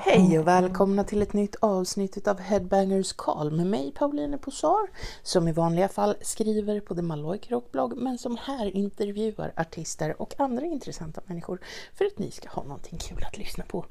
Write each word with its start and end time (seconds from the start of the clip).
Hej 0.00 0.38
och 0.38 0.48
välkomna 0.48 1.04
till 1.04 1.22
ett 1.22 1.32
nytt 1.32 1.56
avsnitt 1.60 2.28
av 2.28 2.40
Headbangers 2.40 3.12
Call 3.12 3.50
med 3.50 3.66
mig 3.66 3.92
Pauline 3.92 4.38
Posar 4.38 4.90
som 5.22 5.48
i 5.48 5.52
vanliga 5.52 5.88
fall 5.88 6.16
skriver 6.20 6.80
på 6.80 6.94
The 6.94 7.02
Maloik 7.02 7.50
Rockblogg 7.50 7.96
men 7.96 8.18
som 8.18 8.36
här 8.42 8.76
intervjuar 8.76 9.52
artister 9.56 10.22
och 10.22 10.40
andra 10.40 10.66
intressanta 10.66 11.20
människor 11.26 11.60
för 11.94 12.04
att 12.04 12.18
ni 12.18 12.30
ska 12.30 12.48
ha 12.48 12.62
någonting 12.62 12.98
kul 12.98 13.24
att 13.26 13.38
lyssna 13.38 13.64
på. 13.64 13.84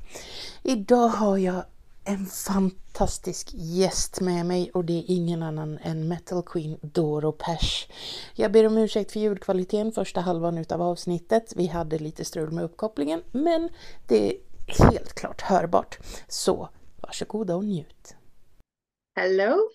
Idag 0.63 1.07
har 1.07 1.38
jag 1.38 1.63
en 2.04 2.26
fantastisk 2.26 3.49
gäst 3.53 4.21
med 4.21 4.45
mig 4.45 4.71
och 4.73 4.85
det 4.85 4.94
är 4.94 5.03
ingen 5.08 5.44
annan 5.44 5.77
än 5.77 6.08
Metal 6.08 6.44
Queen 6.44 6.77
Doro 6.81 7.31
Pesch. 7.31 7.89
Jag 8.35 8.52
ber 8.52 8.67
om 8.67 8.77
ursäkt 8.77 9.12
för 9.12 9.20
ljudkvaliteten 9.20 9.91
första 9.91 10.21
halvan 10.21 10.58
utav 10.58 10.81
avsnittet. 10.81 11.53
Vi 11.55 11.67
hade 11.67 11.99
lite 11.99 12.26
strul 12.26 12.52
med 12.52 12.63
uppkopplingen 12.63 13.21
men 13.31 13.70
det 14.08 14.38
helt 14.67 15.13
klart 15.13 15.41
hörbart. 15.41 15.98
Så 16.27 16.70
varsågoda 17.02 17.55
och 17.55 17.66
njut. 17.66 18.16
Hello. 19.16 19.70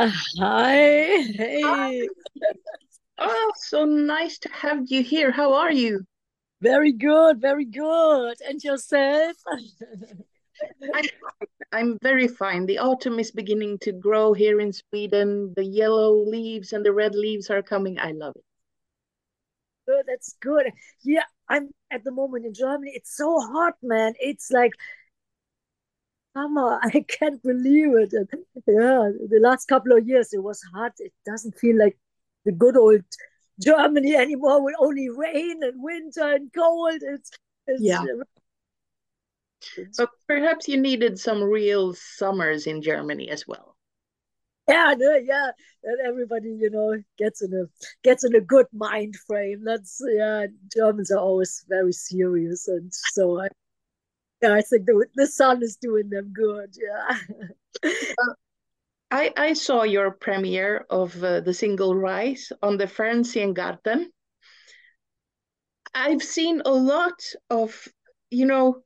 Uh, 0.00 0.12
hi. 0.40 1.22
Hey. 1.38 1.62
Hi. 1.62 2.08
Oh, 3.18 3.52
so 3.56 3.84
nice 3.84 4.38
to 4.38 4.48
have 4.52 4.86
you 4.88 5.02
here. 5.02 5.30
How 5.30 5.54
are 5.54 5.72
you? 5.72 6.04
Very 6.60 6.92
good, 6.92 7.40
very 7.40 7.64
good. 7.64 8.36
And 8.48 8.64
yourself? 8.64 9.36
I'm, 10.94 11.04
I'm 11.72 11.98
very 12.02 12.28
fine. 12.28 12.66
The 12.66 12.78
autumn 12.78 13.18
is 13.18 13.30
beginning 13.30 13.78
to 13.80 13.92
grow 13.92 14.32
here 14.32 14.60
in 14.60 14.72
Sweden. 14.72 15.52
The 15.56 15.64
yellow 15.64 16.24
leaves 16.24 16.72
and 16.72 16.84
the 16.84 16.92
red 16.92 17.14
leaves 17.14 17.50
are 17.50 17.62
coming. 17.62 17.98
I 17.98 18.12
love 18.12 18.34
it. 18.36 18.44
Good, 19.88 20.04
that's 20.06 20.34
good. 20.40 20.70
Yeah, 21.02 21.24
I'm 21.52 21.68
at 21.90 22.02
the 22.02 22.10
moment 22.10 22.46
in 22.46 22.54
Germany. 22.54 22.92
It's 22.94 23.14
so 23.14 23.38
hot, 23.38 23.74
man. 23.82 24.14
It's 24.18 24.50
like 24.50 24.72
summer. 26.34 26.80
I 26.82 27.04
can't 27.06 27.42
believe 27.42 27.94
it. 27.94 28.12
And 28.14 28.28
yeah, 28.66 29.10
the 29.28 29.40
last 29.40 29.66
couple 29.66 29.92
of 29.96 30.08
years 30.08 30.32
it 30.32 30.42
was 30.42 30.60
hot. 30.74 30.92
It 30.98 31.12
doesn't 31.26 31.58
feel 31.58 31.78
like 31.78 31.98
the 32.46 32.52
good 32.52 32.76
old 32.76 33.02
Germany 33.60 34.16
anymore 34.16 34.64
with 34.64 34.74
only 34.78 35.10
rain 35.10 35.62
and 35.62 35.82
winter 35.82 36.32
and 36.34 36.50
cold. 36.54 37.00
It's, 37.02 37.30
it's 37.66 37.82
yeah. 37.82 38.02
Uh, 38.02 38.24
but 39.96 40.10
perhaps 40.26 40.68
you 40.68 40.80
needed 40.80 41.20
some 41.20 41.42
real 41.42 41.94
summers 41.94 42.66
in 42.66 42.82
Germany 42.82 43.28
as 43.28 43.46
well. 43.46 43.76
Yeah, 44.68 44.94
yeah, 45.24 45.50
and 45.82 45.98
everybody, 46.06 46.50
you 46.50 46.70
know, 46.70 46.96
gets 47.18 47.42
in 47.42 47.52
a 47.52 47.64
gets 48.04 48.24
in 48.24 48.34
a 48.36 48.40
good 48.40 48.66
mind 48.72 49.16
frame. 49.26 49.64
That's 49.64 50.00
yeah. 50.06 50.46
Germans 50.74 51.10
are 51.10 51.18
always 51.18 51.64
very 51.68 51.92
serious, 51.92 52.68
and 52.68 52.92
so 52.92 53.40
I, 53.40 53.48
yeah, 54.42 54.54
I 54.54 54.62
think 54.62 54.86
the 54.86 55.06
the 55.16 55.26
sun 55.26 55.62
is 55.62 55.76
doing 55.76 56.10
them 56.10 56.32
good. 56.32 56.74
Yeah. 56.80 57.18
uh, 57.84 58.34
I 59.10 59.32
I 59.36 59.52
saw 59.54 59.84
your 59.84 60.10
premiere 60.12 60.86
of 60.90 61.22
uh, 61.24 61.40
the 61.40 61.54
single 61.54 61.94
"Rise" 61.96 62.52
on 62.62 62.78
the 62.78 62.86
Fernsehgarten. 62.86 64.12
I've 65.94 66.22
seen 66.22 66.62
a 66.64 66.72
lot 66.72 67.22
of, 67.50 67.88
you 68.30 68.46
know, 68.46 68.82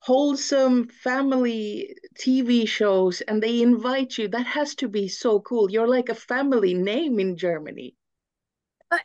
wholesome 0.00 0.88
family 0.88 1.94
TV 2.14 2.66
shows 2.66 3.20
and 3.22 3.42
they 3.42 3.62
invite 3.62 4.18
you. 4.18 4.28
That 4.28 4.46
has 4.46 4.74
to 4.76 4.88
be 4.88 5.08
so 5.08 5.40
cool. 5.40 5.70
You're 5.70 5.88
like 5.88 6.08
a 6.08 6.14
family 6.14 6.74
name 6.74 7.18
in 7.18 7.36
Germany. 7.36 7.94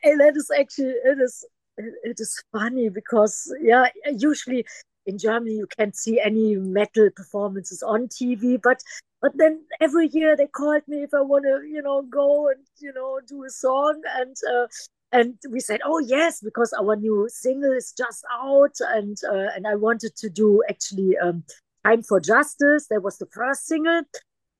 And 0.04 0.20
that 0.22 0.38
is 0.38 0.50
actually 0.58 0.94
it 1.04 1.20
is 1.20 1.46
it 1.78 2.20
is 2.20 2.42
funny 2.52 2.90
because 2.90 3.54
yeah, 3.62 3.88
usually 4.14 4.66
in 5.06 5.18
Germany 5.18 5.56
you 5.56 5.68
can't 5.68 5.96
see 5.96 6.22
any 6.22 6.56
metal 6.56 7.10
performances 7.16 7.84
on 7.84 8.08
TV, 8.08 8.62
but 8.62 8.82
but 9.22 9.32
then 9.36 9.62
every 9.82 10.08
year 10.08 10.38
they 10.38 10.48
called 10.48 10.84
me 10.88 11.04
if 11.04 11.14
I 11.14 11.22
want 11.22 11.44
to 11.44 11.68
you 11.68 11.82
know 11.82 12.04
go 12.04 12.50
and 12.50 12.66
you 12.80 12.94
know 12.94 13.20
do 13.28 13.44
a 13.44 13.50
song 13.50 14.02
and. 14.16 14.36
Uh, 14.50 14.68
and 15.14 15.38
we 15.50 15.62
said, 15.62 15.82
"Oh 15.86 16.00
yes," 16.00 16.42
because 16.42 16.74
our 16.74 16.96
new 16.98 17.28
single 17.30 17.72
is 17.74 17.94
just 17.98 18.26
out, 18.34 18.76
and 18.82 19.18
uh, 19.30 19.50
and 19.56 19.68
I 19.68 19.76
wanted 19.76 20.16
to 20.18 20.30
do 20.30 20.64
actually 20.70 21.18
um, 21.20 21.46
"Time 21.86 22.04
for 22.04 22.20
Justice." 22.20 22.88
That 22.90 23.04
was 23.04 23.18
the 23.20 23.28
first 23.28 23.68
single, 23.68 24.04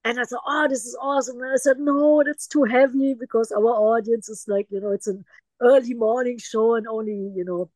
and 0.06 0.20
I 0.20 0.24
thought, 0.26 0.44
"Oh, 0.48 0.68
this 0.70 0.86
is 0.86 0.98
awesome." 1.02 1.42
And 1.42 1.54
I 1.54 1.58
said, 1.58 1.80
"No, 1.80 2.24
that's 2.26 2.48
too 2.48 2.64
heavy 2.66 3.16
because 3.16 3.52
our 3.52 3.68
audience 3.68 4.30
is 4.30 4.46
like, 4.48 4.68
you 4.72 4.82
know, 4.82 4.92
it's 4.92 5.08
an 5.08 5.26
early 5.62 5.96
morning 5.96 6.38
show 6.40 6.76
and 6.76 6.88
only, 6.88 7.32
you 7.36 7.46
know." 7.46 7.70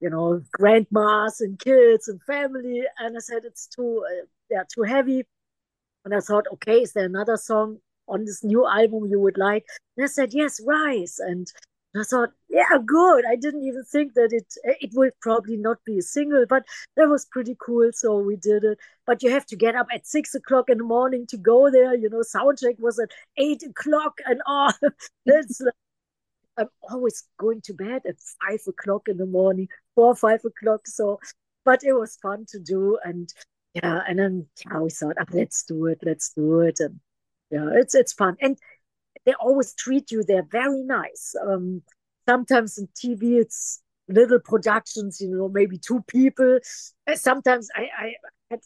You 0.00 0.10
know, 0.10 0.42
grandmas 0.52 1.40
and 1.40 1.58
kids 1.58 2.06
and 2.08 2.22
family, 2.22 2.84
and 2.98 3.16
I 3.16 3.20
said 3.20 3.44
it's 3.44 3.66
too, 3.66 4.04
uh, 4.08 4.26
yeah, 4.50 4.62
too 4.72 4.82
heavy. 4.82 5.24
And 6.04 6.14
I 6.14 6.20
thought, 6.20 6.46
okay, 6.54 6.82
is 6.82 6.92
there 6.92 7.04
another 7.06 7.36
song 7.36 7.78
on 8.08 8.24
this 8.24 8.44
new 8.44 8.66
album 8.66 9.06
you 9.10 9.20
would 9.20 9.38
like? 9.38 9.66
And 9.96 10.04
I 10.04 10.08
said, 10.08 10.34
yes, 10.34 10.60
Rise. 10.66 11.18
And 11.20 11.52
I 11.96 12.02
thought, 12.04 12.30
yeah, 12.48 12.78
good. 12.84 13.24
I 13.26 13.36
didn't 13.36 13.64
even 13.64 13.82
think 13.84 14.14
that 14.14 14.28
it 14.32 14.46
it 14.64 14.90
would 14.94 15.12
probably 15.20 15.56
not 15.56 15.78
be 15.84 15.98
a 15.98 16.02
single, 16.02 16.44
but 16.46 16.64
that 16.96 17.08
was 17.08 17.24
pretty 17.24 17.56
cool. 17.58 17.90
So 17.92 18.18
we 18.18 18.36
did 18.36 18.64
it. 18.64 18.78
But 19.06 19.22
you 19.22 19.30
have 19.30 19.46
to 19.46 19.56
get 19.56 19.74
up 19.74 19.86
at 19.92 20.06
six 20.06 20.34
o'clock 20.34 20.68
in 20.68 20.78
the 20.78 20.84
morning 20.84 21.26
to 21.28 21.36
go 21.38 21.70
there. 21.70 21.94
You 21.94 22.10
know, 22.10 22.20
soundcheck 22.20 22.78
was 22.78 22.98
at 22.98 23.10
eight 23.38 23.62
o'clock, 23.62 24.18
and 24.26 24.40
oh, 24.46 24.72
that's 25.26 25.60
like, 25.60 25.74
I'm 26.58 26.68
always 26.82 27.24
going 27.38 27.62
to 27.62 27.74
bed 27.74 28.02
at 28.06 28.16
five 28.40 28.60
o'clock 28.68 29.08
in 29.08 29.16
the 29.16 29.26
morning, 29.26 29.68
four 29.94 30.14
five 30.14 30.44
o'clock. 30.44 30.86
So, 30.86 31.20
but 31.64 31.84
it 31.84 31.94
was 31.94 32.16
fun 32.16 32.44
to 32.50 32.58
do, 32.58 32.98
and 33.04 33.32
yeah, 33.74 34.02
and 34.06 34.18
then 34.18 34.46
yeah, 34.66 34.80
we 34.80 34.90
thought, 34.90 35.16
oh, 35.20 35.24
let's 35.32 35.64
do 35.64 35.86
it, 35.86 36.00
let's 36.04 36.30
do 36.34 36.60
it, 36.60 36.80
and 36.80 37.00
yeah, 37.50 37.70
it's 37.74 37.94
it's 37.94 38.12
fun 38.12 38.36
and 38.40 38.58
they 39.28 39.34
always 39.34 39.74
treat 39.74 40.10
you 40.10 40.24
they're 40.24 40.48
very 40.50 40.82
nice. 40.82 41.34
Um, 41.46 41.82
sometimes 42.26 42.78
in 42.78 42.86
tv 42.88 43.40
it's 43.40 43.82
little 44.08 44.38
productions 44.38 45.20
you 45.20 45.28
know 45.28 45.48
maybe 45.48 45.76
two 45.76 46.02
people. 46.08 46.58
Sometimes 47.14 47.68
i, 47.76 47.82
I 48.04 48.12
had 48.50 48.60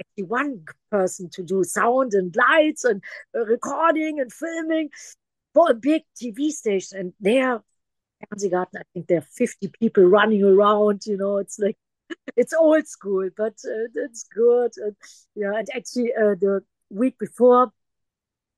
actually 0.00 0.24
one 0.24 0.64
person 0.90 1.30
to 1.34 1.42
do 1.44 1.62
sound 1.62 2.14
and 2.14 2.34
lights 2.34 2.82
and 2.84 3.00
uh, 3.36 3.44
recording 3.44 4.18
and 4.18 4.32
filming 4.32 4.88
for 5.54 5.70
a 5.70 5.74
big 5.74 6.02
tv 6.20 6.50
station. 6.50 6.98
And 6.98 7.12
there 7.20 7.60
Fernsehgarten, 8.26 8.80
I 8.80 8.82
think 8.92 9.06
there 9.06 9.18
are 9.18 9.28
50 9.36 9.70
people 9.80 10.02
running 10.04 10.42
around, 10.42 11.02
you 11.06 11.16
know, 11.16 11.36
it's 11.36 11.60
like, 11.60 11.76
it's 12.36 12.52
old 12.52 12.88
school, 12.88 13.28
but 13.36 13.54
uh, 13.64 13.86
it's 13.94 14.24
good. 14.24 14.72
And, 14.76 14.96
yeah, 15.36 15.52
and 15.54 15.68
actually, 15.72 16.12
uh, 16.12 16.34
the 16.34 16.62
week 16.90 17.16
before, 17.18 17.70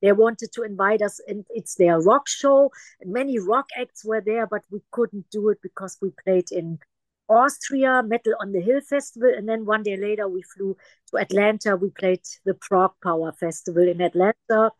they 0.03 0.13
wanted 0.13 0.51
to 0.53 0.63
invite 0.63 1.03
us 1.03 1.21
and 1.29 1.45
it's 1.51 1.75
their 1.75 2.01
rock 2.01 2.29
show 2.29 2.71
and 3.01 3.13
many 3.13 3.39
rock 3.39 3.69
acts 3.79 4.05
were 4.05 4.21
there 4.21 4.47
but 4.47 4.63
we 4.71 4.81
couldn't 4.91 5.27
do 5.31 5.49
it 5.51 5.59
because 5.63 5.99
we 6.01 6.11
played 6.25 6.51
in 6.51 6.79
austria 7.29 8.03
metal 8.03 8.35
on 8.41 8.53
the 8.53 8.61
hill 8.61 8.81
festival 8.81 9.31
and 9.37 9.49
then 9.49 9.65
one 9.65 9.83
day 9.83 9.97
later 9.97 10.29
we 10.29 10.43
flew 10.43 10.77
to 11.11 11.19
atlanta. 11.19 11.77
We 11.77 11.91
played 11.91 12.23
the 12.45 12.55
prog 12.55 12.93
power 13.03 13.33
festival 13.33 13.87
in 13.87 14.01
atlanta. 14.01 14.71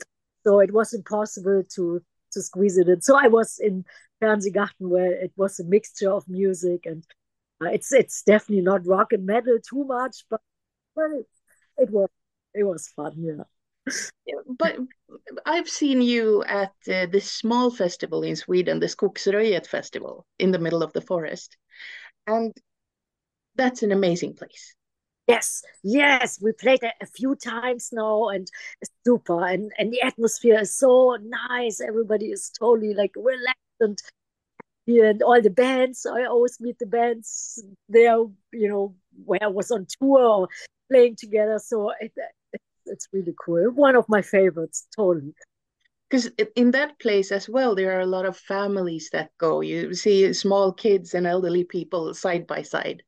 So 0.45 0.61
it 0.61 0.73
was 0.73 0.93
impossible 0.95 1.63
to 1.75 2.03
to 2.33 2.43
squeeze 2.43 2.79
it 2.79 2.89
in. 2.89 3.01
So 3.01 3.17
i 3.17 3.27
was 3.29 3.59
in 3.59 3.85
fernsehgarten 4.23 4.89
where 4.89 5.13
it 5.13 5.33
was 5.37 5.59
a 5.59 5.65
mixture 5.65 6.13
of 6.13 6.29
music 6.29 6.87
and 6.87 7.05
uh, 7.63 7.69
it's 7.71 7.93
it's 7.93 8.23
definitely 8.23 8.63
not 8.63 8.87
rock 8.87 9.13
and 9.13 9.27
metal 9.27 9.59
too 9.69 9.85
much 9.85 10.25
but, 10.31 10.41
but 10.95 11.11
it, 11.13 11.27
it 11.79 11.91
was 11.91 12.09
it 12.55 12.65
was 12.65 12.89
fun 12.89 13.15
yeah 13.17 13.45
but 14.59 14.77
I've 15.47 15.69
seen 15.69 16.01
you 16.01 16.45
at 16.45 16.73
uh, 16.89 17.07
this 17.07 17.31
small 17.31 17.71
festival 17.71 18.23
in 18.23 18.37
Sweden, 18.37 18.81
the 18.81 18.87
Skogsröjet 18.87 19.67
festival 19.67 20.27
in 20.39 20.51
the 20.51 20.59
middle 20.59 20.83
of 20.83 20.93
the 20.93 21.01
forest. 21.01 21.57
And 22.27 22.53
that's 23.57 23.83
an 23.83 23.93
amazing 23.93 24.35
place. 24.35 24.75
Yes, 25.27 25.63
yes, 25.85 26.41
we 26.43 26.53
played 26.53 26.83
a, 26.83 26.93
a 27.01 27.07
few 27.07 27.37
times 27.37 27.91
now 27.93 28.29
and 28.29 28.49
super. 29.07 29.47
And, 29.47 29.71
and 29.79 29.93
the 29.93 30.03
atmosphere 30.03 30.61
is 30.61 30.75
so 30.75 31.17
nice. 31.23 31.81
Everybody 31.81 32.27
is 32.27 32.51
totally 32.51 32.95
like 32.95 33.13
relaxed 33.17 33.81
and 33.81 33.99
and 34.87 35.23
all 35.23 35.41
the 35.41 35.51
bands. 35.51 36.05
I 36.05 36.25
always 36.25 36.59
meet 36.61 36.79
the 36.79 36.87
bands 36.87 37.63
there, 37.89 38.17
you 38.53 38.69
know, 38.69 38.95
where 39.25 39.43
I 39.43 39.47
was 39.47 39.71
on 39.71 39.87
tour 40.01 40.21
or 40.21 40.49
playing 40.91 41.17
together. 41.17 41.59
So 41.59 41.93
it, 42.01 42.13
it's 42.87 43.09
really 43.13 43.35
cool. 43.45 43.71
One 43.73 43.97
of 43.97 44.07
my 44.09 44.23
favorites, 44.23 44.87
totally. 44.97 45.35
Because 46.09 46.31
in 46.57 46.73
that 46.73 46.99
place 46.99 47.31
as 47.31 47.49
well, 47.49 47.75
there 47.77 47.97
are 47.97 48.01
a 48.01 48.07
lot 48.07 48.27
of 48.27 48.37
families 48.37 49.11
that 49.13 49.31
go. 49.39 49.61
You 49.61 49.95
see 49.95 50.33
small 50.33 50.73
kids 50.73 51.15
and 51.15 51.27
elderly 51.27 51.63
people 51.63 52.15
side 52.15 52.49
by 52.49 52.63
side. 52.63 53.05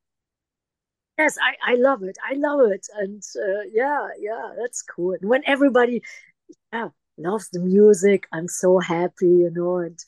Yes, 1.18 1.36
I, 1.38 1.72
I 1.72 1.74
love 1.74 2.02
it. 2.04 2.16
I 2.24 2.34
love 2.34 2.70
it. 2.70 2.86
And 2.96 3.22
uh, 3.36 3.62
yeah, 3.72 4.08
yeah, 4.18 4.52
that's 4.56 4.82
cool. 4.82 5.16
And 5.20 5.28
when 5.28 5.42
everybody 5.46 6.02
yeah, 6.72 6.88
loves 7.18 7.48
the 7.50 7.60
music, 7.60 8.26
I'm 8.32 8.48
so 8.48 8.78
happy, 8.78 9.26
you 9.26 9.50
know. 9.52 9.78
And, 9.78 9.98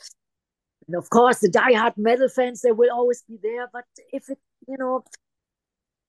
and 0.86 0.96
of 0.96 1.10
course, 1.10 1.40
the 1.40 1.48
die-hard 1.48 1.94
metal 1.96 2.28
fans, 2.28 2.62
they 2.62 2.72
will 2.72 2.92
always 2.92 3.22
be 3.28 3.38
there. 3.42 3.68
But 3.72 3.84
if 4.12 4.28
it, 4.28 4.38
you 4.68 4.76
know, 4.78 5.04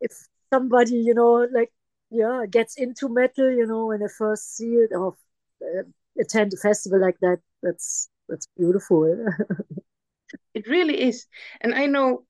if 0.02 0.12
somebody, 0.54 0.98
you 0.98 1.14
know, 1.16 1.48
like 1.52 1.72
yeah 2.16 2.46
gets 2.50 2.78
into 2.78 3.10
metal, 3.10 3.52
you 3.52 3.66
know, 3.68 3.88
when 3.88 4.04
I 4.04 4.08
first 4.08 4.56
see 4.56 4.74
it 4.84 4.92
or 4.94 5.16
uh, 5.62 5.84
attend 6.20 6.54
a 6.54 6.58
festival 6.58 7.02
like 7.02 7.20
that, 7.22 7.40
that's 7.62 8.10
that's 8.30 8.48
beautiful. 8.58 9.06
it 10.54 10.68
really 10.68 11.02
is, 11.02 11.28
and 11.62 11.74
I 11.74 11.86
know. 11.88 12.26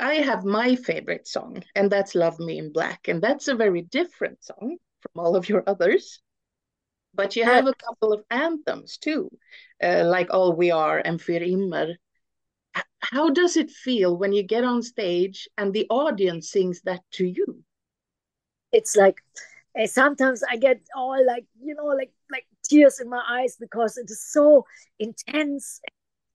I 0.00 0.14
have 0.14 0.44
my 0.44 0.74
favorite 0.74 1.28
song, 1.28 1.62
and 1.76 1.88
that's 1.88 2.16
Love 2.16 2.40
Me 2.40 2.58
in 2.58 2.72
Black. 2.72 3.06
And 3.06 3.22
that's 3.22 3.46
a 3.46 3.54
very 3.54 3.82
different 3.82 4.42
song 4.42 4.78
from 5.00 5.24
all 5.24 5.36
of 5.36 5.48
your 5.48 5.62
others. 5.68 6.20
But 7.14 7.36
you 7.36 7.44
have 7.44 7.66
a 7.68 7.74
couple 7.74 8.12
of 8.12 8.24
anthems 8.30 8.96
too, 8.96 9.30
uh, 9.82 10.02
like 10.06 10.28
All 10.30 10.54
We 10.54 10.72
Are 10.72 10.98
and 10.98 11.20
Für 11.20 11.40
immer. 11.40 11.94
How 13.00 13.30
does 13.30 13.56
it 13.56 13.70
feel 13.70 14.16
when 14.16 14.32
you 14.32 14.42
get 14.42 14.64
on 14.64 14.82
stage 14.82 15.48
and 15.58 15.72
the 15.72 15.86
audience 15.90 16.50
sings 16.50 16.80
that 16.82 17.02
to 17.12 17.26
you? 17.26 17.62
It's 18.72 18.96
like 18.96 19.22
sometimes 19.86 20.42
I 20.48 20.56
get 20.56 20.80
all 20.96 21.24
like 21.26 21.46
you 21.62 21.74
know 21.74 21.86
like 21.86 22.12
like 22.30 22.46
tears 22.64 23.00
in 23.00 23.08
my 23.08 23.22
eyes 23.28 23.56
because 23.58 23.96
it 23.96 24.10
is 24.10 24.22
so 24.22 24.66
intense, 24.98 25.80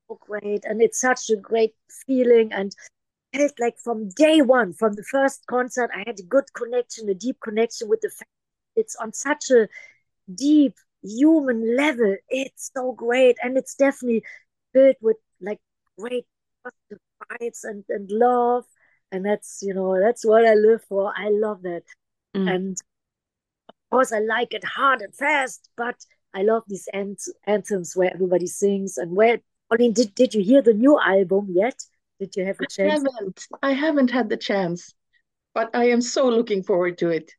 so 0.10 0.20
great, 0.22 0.66
and 0.66 0.82
it's 0.82 1.00
such 1.00 1.30
a 1.30 1.36
great 1.38 1.76
feeling 2.08 2.54
and 2.54 2.76
felt 3.34 3.54
like 3.60 3.78
from 3.80 4.10
day 4.12 4.42
one, 4.42 4.74
from 4.74 4.94
the 4.94 5.04
first 5.04 5.46
concert, 5.48 5.92
I 5.96 6.04
had 6.08 6.20
a 6.20 6.24
good 6.24 6.46
connection, 6.54 7.10
a 7.10 7.14
deep 7.16 7.38
connection 7.42 7.90
with 7.90 8.02
the 8.02 8.10
fans. 8.10 8.30
It's 8.76 8.96
on 8.98 9.14
such 9.14 9.52
a 9.52 9.68
deep 10.34 10.76
human 11.04 11.76
level. 11.78 12.18
It's 12.30 12.72
so 12.76 12.94
great. 12.94 13.38
And 13.44 13.58
it's 13.58 13.76
definitely 13.76 14.24
filled 14.74 14.98
with 15.02 15.18
like 15.42 15.60
great 16.00 16.26
vibes 17.42 17.64
and, 17.64 17.84
and 17.90 18.10
love. 18.12 18.66
And 19.12 19.26
that's, 19.26 19.60
you 19.62 19.74
know, 19.74 20.00
that's 20.00 20.26
what 20.26 20.46
I 20.46 20.54
live 20.54 20.84
for. 20.90 21.14
I 21.16 21.30
love 21.30 21.62
that. 21.64 21.84
Mm. 22.38 22.56
And 22.56 22.78
of 23.70 23.76
course, 23.92 24.12
I 24.12 24.20
like 24.20 24.54
it 24.54 24.64
hard 24.64 25.02
and 25.02 25.14
fast, 25.16 25.70
but 25.78 25.96
I 26.34 26.44
love 26.44 26.64
these 26.68 26.88
ant- 26.94 27.24
anthems 27.46 27.96
where 27.96 28.14
everybody 28.14 28.48
sings 28.48 28.98
and 28.98 29.16
where. 29.16 29.40
I 29.72 29.76
mean, 29.78 29.94
did, 29.94 30.16
did 30.16 30.34
you 30.34 30.44
hear 30.44 30.62
the 30.62 30.74
new 30.74 31.00
album 31.00 31.48
yet? 31.50 31.82
Did 32.20 32.36
you 32.36 32.46
have 32.46 32.58
a 32.62 32.68
chance? 32.68 33.04
I 33.04 33.12
haven't. 33.14 33.48
I 33.64 33.72
haven't 33.74 34.12
had 34.12 34.30
the 34.30 34.38
chance, 34.38 34.94
but 35.54 35.70
I 35.74 35.90
am 35.90 36.02
so 36.02 36.30
looking 36.30 36.64
forward 36.64 36.98
to 37.00 37.10
it 37.10 37.32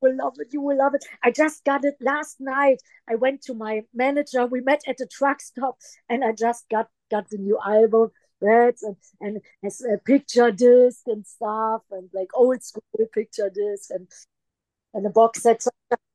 will 0.00 0.16
love 0.16 0.34
it. 0.38 0.48
You 0.52 0.60
will 0.60 0.78
love 0.78 0.94
it. 0.94 1.04
I 1.22 1.30
just 1.30 1.64
got 1.64 1.84
it 1.84 1.96
last 2.00 2.36
night. 2.40 2.82
I 3.08 3.14
went 3.14 3.42
to 3.42 3.54
my 3.54 3.82
manager. 3.94 4.46
We 4.46 4.60
met 4.60 4.82
at 4.86 4.98
the 4.98 5.06
truck 5.06 5.40
stop, 5.40 5.76
and 6.08 6.24
I 6.24 6.32
just 6.32 6.68
got 6.70 6.88
got 7.10 7.28
the 7.30 7.38
new 7.38 7.58
album. 7.64 8.10
That's 8.40 8.82
and 8.82 8.96
and 9.20 9.40
has 9.62 9.80
a 9.82 9.98
picture 9.98 10.50
disc 10.50 11.02
and 11.06 11.26
stuff, 11.26 11.82
and 11.90 12.08
like 12.12 12.28
old 12.34 12.62
school 12.62 12.82
picture 13.12 13.50
disc 13.50 13.90
and 13.90 14.08
and 14.96 15.06
a 15.06 15.10
box 15.10 15.42
set. 15.42 15.64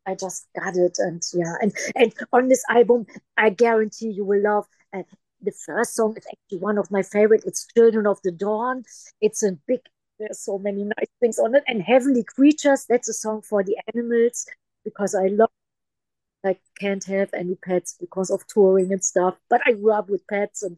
I 0.06 0.16
just 0.16 0.48
got 0.60 0.76
it, 0.76 0.98
and 1.00 1.22
yeah, 1.34 1.56
and 1.62 1.74
and 1.96 2.14
on 2.34 2.50
this 2.50 2.64
album, 2.70 3.06
I 3.38 3.52
guarantee 3.52 4.10
you 4.10 4.26
will 4.26 4.42
love. 4.44 4.66
Uh, 4.94 5.04
the 5.42 5.52
first 5.52 5.96
song 5.96 6.16
is 6.18 6.26
actually 6.28 6.60
one 6.60 6.78
of 6.78 6.92
my 6.92 7.04
favorite. 7.04 7.44
It's 7.46 7.68
Children 7.76 8.08
of 8.08 8.20
the 8.24 8.32
Dawn. 8.32 8.84
It's 9.22 9.44
a 9.44 9.54
big 9.68 9.82
there's 10.20 10.40
so 10.40 10.60
many 10.60 10.84
nice 10.84 11.10
things 11.20 11.40
on 11.40 11.56
it. 11.56 11.64
And 11.68 11.82
Heavenly 11.82 12.24
Creatures, 12.24 12.86
that's 12.88 13.10
a 13.10 13.14
song 13.14 13.42
for 13.42 13.64
the 13.64 13.78
animals 13.94 14.46
because 14.84 15.16
I 15.16 15.28
love 15.28 15.50
I 16.46 16.58
can't 16.80 17.04
have 17.06 17.30
any 17.34 17.56
pets 17.56 17.96
because 18.00 18.30
of 18.32 18.46
touring 18.48 18.92
and 18.92 19.04
stuff. 19.04 19.36
But 19.50 19.62
I 19.66 19.74
grew 19.74 19.94
up 19.94 20.10
with 20.10 20.28
pets 20.28 20.64
and 20.64 20.78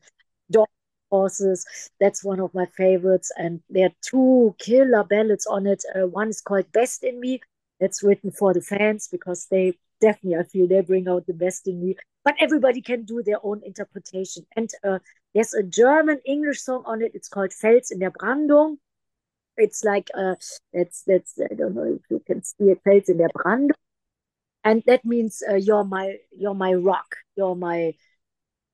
dogs, 0.51 0.71
horses. 1.11 1.65
That's 1.99 2.23
one 2.23 2.39
of 2.39 2.53
my 2.53 2.65
favorites. 2.65 3.31
And 3.37 3.61
there 3.69 3.87
are 3.87 3.95
two 4.01 4.55
killer 4.59 5.03
ballads 5.03 5.45
on 5.47 5.67
it. 5.67 5.83
Uh, 5.95 6.07
one 6.07 6.29
is 6.29 6.41
called 6.41 6.71
Best 6.73 7.03
in 7.03 7.19
Me. 7.19 7.41
That's 7.83 8.03
written 8.03 8.31
for 8.31 8.53
the 8.53 8.61
fans 8.61 9.09
because 9.11 9.47
they 9.51 9.77
definitely, 9.99 10.39
I 10.39 10.43
feel, 10.43 10.67
they 10.67 10.81
bring 10.81 11.09
out 11.09 11.27
the 11.27 11.33
best 11.33 11.67
in 11.67 11.83
me. 11.83 11.95
But 12.23 12.35
everybody 12.39 12.81
can 12.81 13.03
do 13.03 13.21
their 13.21 13.43
own 13.43 13.61
interpretation. 13.65 14.45
And 14.55 14.69
uh, 14.87 14.99
there's 15.33 15.53
a 15.53 15.63
German 15.63 16.19
English 16.25 16.61
song 16.61 16.83
on 16.85 17.01
it. 17.01 17.11
It's 17.13 17.27
called 17.27 17.51
Fels 17.51 17.91
in 17.91 17.99
der 17.99 18.11
Brandung 18.11 18.77
it's 19.57 19.83
like 19.83 20.09
uh, 20.17 20.35
it's 20.71 21.03
that's 21.05 21.39
I 21.39 21.53
don't 21.53 21.75
know 21.75 21.99
if 21.99 22.01
you 22.09 22.21
can 22.25 22.43
see 22.43 22.71
it. 22.71 22.81
Fels 22.83 23.09
in 23.09 23.17
der 23.17 23.29
Brandung, 23.29 23.75
and 24.63 24.83
that 24.87 25.05
means 25.05 25.43
uh, 25.47 25.55
you're 25.55 25.83
my 25.83 26.17
you're 26.31 26.55
my 26.55 26.73
rock. 26.73 27.15
You're 27.35 27.55
my, 27.55 27.93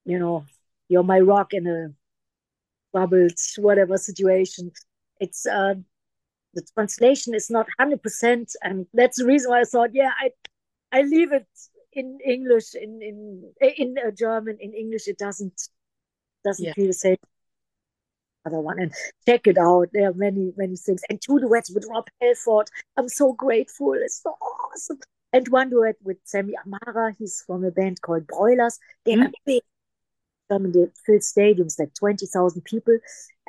you 0.05 0.19
know, 0.19 0.45
you're 0.87 1.03
my 1.03 1.19
rock 1.19 1.53
in 1.53 1.67
a 1.67 1.93
troubled 2.91 3.37
whatever 3.57 3.97
situation. 3.97 4.71
It's 5.19 5.45
uh, 5.45 5.75
the 6.53 6.65
translation 6.73 7.33
is 7.33 7.49
not 7.49 7.67
hundred 7.79 8.01
percent, 8.01 8.51
and 8.63 8.87
that's 8.93 9.17
the 9.17 9.25
reason 9.25 9.51
why 9.51 9.61
I 9.61 9.65
thought, 9.65 9.91
yeah, 9.93 10.11
I 10.19 10.31
I 10.91 11.03
leave 11.03 11.31
it 11.31 11.47
in 11.93 12.19
English 12.25 12.75
in 12.75 13.01
in 13.01 13.51
in 13.61 13.95
uh, 13.97 14.11
German 14.11 14.57
in 14.59 14.73
English. 14.73 15.07
It 15.07 15.17
doesn't 15.17 15.69
doesn't 16.43 16.65
yeah. 16.65 16.73
feel 16.73 16.87
the 16.87 16.93
same 16.93 17.17
other 18.45 18.59
one 18.59 18.79
and 18.79 18.93
check 19.27 19.47
it 19.47 19.57
out. 19.57 19.89
There 19.93 20.09
are 20.09 20.13
many, 20.13 20.53
many 20.57 20.75
things. 20.75 21.01
And 21.09 21.21
two 21.21 21.39
duets 21.39 21.71
with 21.71 21.85
Rob 21.89 22.07
Halford. 22.21 22.67
I'm 22.97 23.09
so 23.09 23.33
grateful. 23.33 23.93
It's 23.93 24.21
so 24.21 24.35
awesome. 24.41 24.99
And 25.33 25.47
one 25.49 25.69
duet 25.69 25.95
with 26.03 26.17
Sammy 26.23 26.53
Amara. 26.65 27.15
He's 27.19 27.43
from 27.45 27.63
a 27.63 27.71
band 27.71 28.01
called 28.01 28.27
Broilers. 28.27 28.79
They're 29.05 29.17
mm. 29.17 29.31
big. 29.45 29.61
German, 30.49 30.71
they 30.71 30.87
fill 31.05 31.19
stadiums 31.19 31.79
like 31.79 31.93
20,000 31.93 32.61
people. 32.63 32.97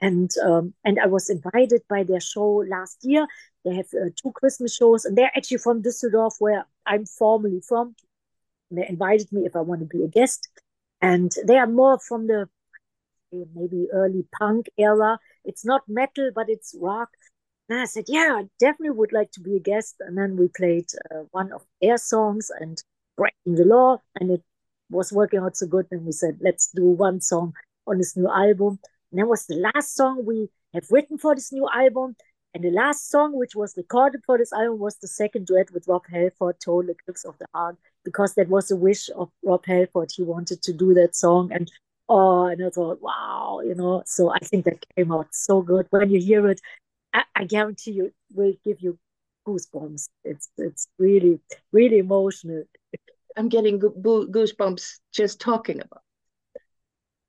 And 0.01 0.31
um, 0.45 0.73
and 0.85 0.99
I 0.99 1.07
was 1.07 1.29
invited 1.29 1.83
by 1.89 2.05
their 2.05 2.21
show 2.21 2.65
last 2.69 2.99
year. 3.03 3.27
They 3.65 3.75
have 3.75 3.87
uh, 3.95 4.09
two 4.21 4.33
Christmas 4.33 4.75
shows, 4.75 5.05
and 5.05 5.17
they're 5.17 5.31
actually 5.37 5.59
from 5.59 5.83
Düsseldorf, 5.83 6.37
where 6.39 6.65
I'm 6.87 7.05
formerly 7.05 7.61
from. 7.61 7.95
And 8.71 8.79
they 8.79 8.89
invited 8.89 9.31
me 9.31 9.45
if 9.45 9.55
I 9.55 9.61
want 9.61 9.81
to 9.81 9.87
be 9.87 10.03
a 10.03 10.09
guest. 10.09 10.49
And 11.03 11.31
they 11.47 11.59
are 11.59 11.67
more 11.67 11.99
from 11.99 12.27
the 12.27 12.49
maybe 13.55 13.89
early 13.93 14.27
punk 14.39 14.69
era. 14.79 15.19
It's 15.45 15.65
not 15.65 15.83
metal, 15.89 16.31
but 16.35 16.49
it's 16.49 16.75
rock. 16.81 17.11
And 17.69 17.79
I 17.79 17.85
said, 17.85 18.05
yeah, 18.09 18.37
I 18.39 18.49
definitely 18.59 18.97
would 18.97 19.13
like 19.13 19.31
to 19.33 19.41
be 19.41 19.57
a 19.57 19.61
guest. 19.61 19.97
And 20.01 20.17
then 20.19 20.37
we 20.37 20.49
played 20.49 20.87
uh, 21.11 21.25
one 21.31 21.53
of 21.53 21.63
their 21.81 21.99
songs 21.99 22.51
and 22.59 22.83
Breaking 23.17 23.55
the 23.55 23.65
Law. 23.65 24.03
And 24.17 24.31
it 24.31 24.43
was 24.91 25.13
working 25.13 25.41
out 25.41 25.57
so 25.57 25.67
good. 25.67 25.87
And 25.91 26.05
we 26.05 26.13
said, 26.13 26.39
let's 26.41 26.71
do 26.73 26.85
one 26.85 27.21
song 27.21 27.55
on 27.87 27.99
this 27.99 28.17
new 28.17 28.29
album. 28.29 28.79
And 29.11 29.21
that 29.21 29.27
was 29.27 29.47
the 29.47 29.57
last 29.57 29.95
song 29.95 30.25
we 30.25 30.49
have 30.75 30.87
written 30.91 31.19
for 31.19 31.35
this 31.35 31.53
new 31.53 31.69
album. 31.75 32.17
And 32.53 32.65
the 32.65 32.71
last 32.71 33.09
song, 33.09 33.37
which 33.37 33.55
was 33.55 33.77
recorded 33.77 34.23
for 34.27 34.37
this 34.37 34.53
album, 34.53 34.81
was 34.81 34.97
the 34.97 35.07
second 35.07 35.47
duet 35.47 35.71
with 35.73 35.87
Rob 35.87 36.03
Halford, 36.11 36.57
Total 36.59 36.91
Eclipse 36.91 37.25
of 37.25 37.39
the 37.39 37.47
Heart, 37.55 37.77
because 38.05 38.35
that 38.35 38.49
was 38.49 38.73
a 38.73 38.77
wish 38.77 39.09
of 39.17 39.31
Rob 39.45 39.65
Halford. 39.65 40.11
He 40.15 40.23
wanted 40.23 40.61
to 40.63 40.73
do 40.73 40.93
that 40.95 41.15
song. 41.15 41.53
And 41.53 41.71
oh, 42.09 42.47
and 42.47 42.65
I 42.65 42.71
thought, 42.71 43.01
wow, 43.01 43.61
you 43.65 43.77
know. 43.77 44.03
So 44.05 44.33
I 44.33 44.39
think 44.41 44.65
that 44.65 44.85
came 44.97 45.13
out 45.13 45.29
so 45.33 45.63
good. 45.63 45.87
When 45.91 46.11
you 46.11 46.21
hear 46.21 46.49
it, 46.49 46.61
I, 47.15 47.23
I 47.37 47.45
guarantee 47.45 47.93
you, 47.93 48.07
it 48.07 48.15
will 48.35 48.55
give 48.65 48.81
you 48.81 48.99
goosebumps. 49.47 50.09
It's 50.25 50.49
it's 50.59 50.89
really 50.99 51.41
really 51.73 51.99
emotional. 51.99 52.65
I'm 53.37 53.49
getting 53.49 53.81
goosebumps 53.81 54.99
just 55.13 55.41
talking 55.41 55.81
about. 55.81 56.03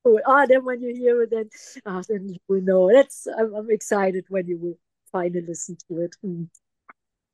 Oh, 0.03 0.19
ah, 0.25 0.45
then 0.47 0.65
when 0.65 0.81
you 0.81 0.95
hear 0.95 1.21
it, 1.21 1.29
then 1.29 1.49
ah, 1.85 2.01
then 2.07 2.29
you 2.29 2.39
will 2.47 2.61
know. 2.61 2.91
That's 2.91 3.27
I'm, 3.27 3.53
I'm 3.53 3.69
excited 3.69 4.25
when 4.29 4.47
you 4.47 4.57
will 4.57 4.79
finally 5.11 5.45
listen 5.47 5.77
to 5.87 6.01
it. 6.01 6.15
Mm. 6.25 6.47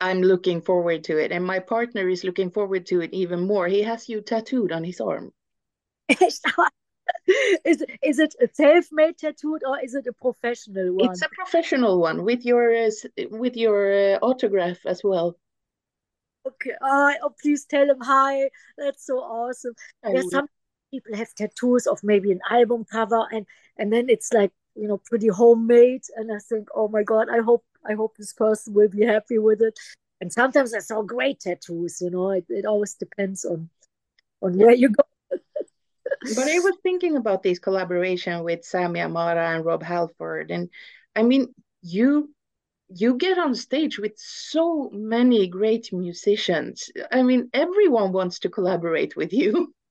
I'm 0.01 0.21
looking 0.21 0.61
forward 0.61 1.05
to 1.05 1.17
it, 1.17 1.31
and 1.31 1.45
my 1.45 1.59
partner 1.59 2.07
is 2.09 2.23
looking 2.23 2.51
forward 2.51 2.85
to 2.87 3.01
it 3.01 3.13
even 3.13 3.47
more. 3.47 3.67
He 3.67 3.81
has 3.83 4.09
you 4.09 4.21
tattooed 4.21 4.71
on 4.71 4.83
his 4.83 4.99
arm. 4.99 5.31
is 7.65 7.83
is 8.03 8.19
it 8.19 8.35
a 8.41 8.47
self-made 8.53 9.17
tattooed 9.17 9.63
or 9.65 9.79
is 9.79 9.95
it 9.95 10.07
a 10.07 10.13
professional 10.13 10.93
one? 10.93 11.11
It's 11.11 11.21
a 11.21 11.29
professional 11.29 11.99
one 11.99 12.23
with 12.23 12.45
your 12.45 12.75
uh, 12.75 12.89
with 13.31 13.55
your 13.55 14.15
uh, 14.15 14.19
autograph 14.21 14.85
as 14.85 15.03
well. 15.03 15.37
Okay. 16.47 16.73
Oh, 16.81 17.13
oh, 17.23 17.33
please 17.41 17.65
tell 17.65 17.89
him 17.89 17.99
hi. 18.01 18.49
That's 18.77 19.05
so 19.05 19.19
awesome. 19.19 19.73
Yeah, 20.05 20.21
some 20.29 20.47
people 20.91 21.15
have 21.15 21.33
tattoos 21.35 21.87
of 21.87 22.03
maybe 22.03 22.31
an 22.31 22.41
album 22.49 22.85
cover, 22.89 23.25
and 23.31 23.45
and 23.77 23.91
then 23.91 24.09
it's 24.09 24.31
like 24.33 24.51
you 24.75 24.87
know 24.87 24.97
pretty 24.97 25.27
homemade. 25.27 26.03
And 26.15 26.31
I 26.31 26.39
think, 26.39 26.69
oh 26.75 26.87
my 26.87 27.03
god, 27.03 27.27
I 27.29 27.39
hope 27.39 27.63
I 27.85 27.93
hope 27.93 28.15
this 28.17 28.33
person 28.33 28.73
will 28.73 28.89
be 28.89 29.05
happy 29.05 29.37
with 29.37 29.61
it. 29.61 29.77
And 30.19 30.33
sometimes 30.33 30.73
I 30.73 30.79
saw 30.79 31.01
great 31.01 31.39
tattoos. 31.41 32.01
You 32.01 32.09
know, 32.09 32.31
it, 32.31 32.45
it 32.49 32.65
always 32.65 32.93
depends 32.95 33.45
on 33.45 33.69
on 34.41 34.57
where 34.57 34.75
you 34.75 34.89
go 34.89 35.03
but 36.35 36.47
I 36.47 36.59
was 36.59 36.75
thinking 36.83 37.17
about 37.17 37.43
this 37.43 37.59
collaboration 37.59 38.43
with 38.43 38.65
Sammy 38.65 39.01
Amara 39.01 39.55
and 39.55 39.65
Rob 39.65 39.83
Halford, 39.83 40.51
and 40.51 40.69
I 41.15 41.23
mean, 41.23 41.53
you 41.81 42.33
you 42.89 43.15
get 43.15 43.37
on 43.37 43.53
stage 43.55 43.99
with 43.99 44.13
so 44.15 44.89
many 44.91 45.47
great 45.47 45.91
musicians. 45.91 46.89
I 47.11 47.21
mean, 47.21 47.49
everyone 47.53 48.13
wants 48.13 48.39
to 48.39 48.49
collaborate 48.49 49.15
with 49.15 49.33
you. 49.33 49.73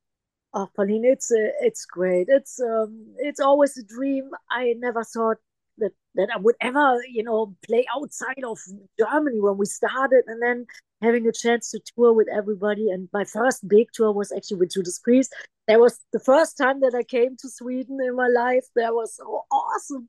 Oh, 0.54 0.70
Pauline, 0.74 1.04
it's 1.04 1.30
uh, 1.30 1.52
it's 1.60 1.84
great. 1.84 2.28
It's 2.30 2.58
um, 2.62 3.14
it's 3.18 3.40
always 3.40 3.76
a 3.76 3.84
dream. 3.84 4.30
I 4.50 4.72
never 4.78 5.04
thought 5.04 5.36
that 5.76 5.90
that 6.14 6.30
I 6.34 6.38
would 6.38 6.54
ever, 6.62 6.96
you 7.10 7.22
know, 7.22 7.54
play 7.66 7.84
outside 7.94 8.42
of 8.42 8.58
Germany 8.98 9.38
when 9.38 9.58
we 9.58 9.66
started, 9.66 10.24
and 10.26 10.40
then 10.40 10.64
having 11.02 11.26
a 11.26 11.32
chance 11.32 11.72
to 11.72 11.80
tour 11.94 12.14
with 12.14 12.28
everybody. 12.34 12.88
And 12.90 13.10
my 13.12 13.24
first 13.24 13.68
big 13.68 13.88
tour 13.92 14.12
was 14.12 14.32
actually 14.32 14.60
with 14.60 14.72
Judas 14.72 14.98
Priest. 14.98 15.34
That 15.68 15.78
was 15.78 16.00
the 16.14 16.20
first 16.20 16.56
time 16.56 16.80
that 16.80 16.94
I 16.94 17.02
came 17.02 17.36
to 17.36 17.50
Sweden 17.50 17.98
in 18.00 18.16
my 18.16 18.28
life. 18.28 18.64
That 18.76 18.94
was 18.94 19.16
so 19.16 19.44
awesome. 19.50 20.08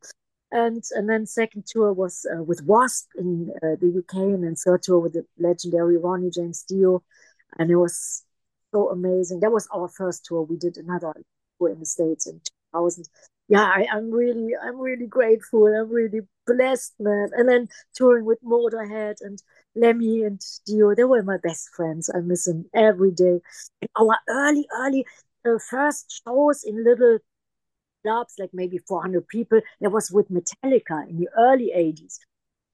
And 0.52 0.84
and 0.92 1.10
then 1.10 1.26
second 1.26 1.66
tour 1.68 1.92
was 1.92 2.26
uh, 2.34 2.42
with 2.42 2.64
Wasp 2.64 3.10
in 3.18 3.52
uh, 3.58 3.76
the 3.82 4.00
UK, 4.00 4.16
and 4.16 4.44
then 4.44 4.56
third 4.56 4.82
tour 4.84 5.00
with 5.00 5.14
the 5.14 5.26
legendary 5.38 5.98
Ronnie 5.98 6.30
James 6.30 6.64
Dio, 6.64 7.04
and 7.60 7.70
it 7.70 7.76
was 7.76 8.24
so 8.74 8.90
amazing. 8.90 9.42
That 9.42 9.52
was 9.52 9.68
our 9.74 9.90
first 9.90 10.26
tour. 10.26 10.44
We 10.44 10.58
did 10.58 10.78
another 10.78 11.14
tour 11.60 11.70
in 11.70 11.80
the 11.80 11.86
States 11.86 12.28
in 12.28 12.40
2000 12.74 13.10
yeah, 13.50 13.64
I, 13.64 13.88
am 13.96 14.12
really, 14.12 14.52
I'm 14.62 14.78
really 14.80 15.08
grateful. 15.08 15.68
I'm 15.68 15.90
really 15.90 16.22
blessed, 16.46 16.94
man. 17.00 17.30
And 17.34 17.48
then 17.48 17.70
touring 17.96 18.26
with 18.26 18.44
Motorhead 18.44 19.22
and 19.22 19.42
Lemmy 19.76 20.24
and 20.24 20.42
Dio, 20.66 20.94
they 20.94 21.06
were 21.06 21.24
my 21.24 21.38
best 21.38 21.70
friends. 21.70 22.10
I 22.14 22.20
miss 22.20 22.46
them 22.46 22.66
every 22.74 23.12
day. 23.12 23.40
And 23.82 23.90
our 23.98 24.18
early, 24.28 24.68
early 24.78 25.06
uh, 25.46 25.60
first 25.70 26.24
shows 26.26 26.64
in 26.66 26.84
little 26.84 27.20
clubs, 28.08 28.36
like 28.40 28.50
maybe 28.54 28.78
400 28.78 29.28
people, 29.28 29.62
that 29.82 29.92
was 29.92 30.12
with 30.12 30.30
Metallica 30.30 31.10
in 31.10 31.18
the 31.20 31.30
early 31.38 31.72
80s. 31.76 32.20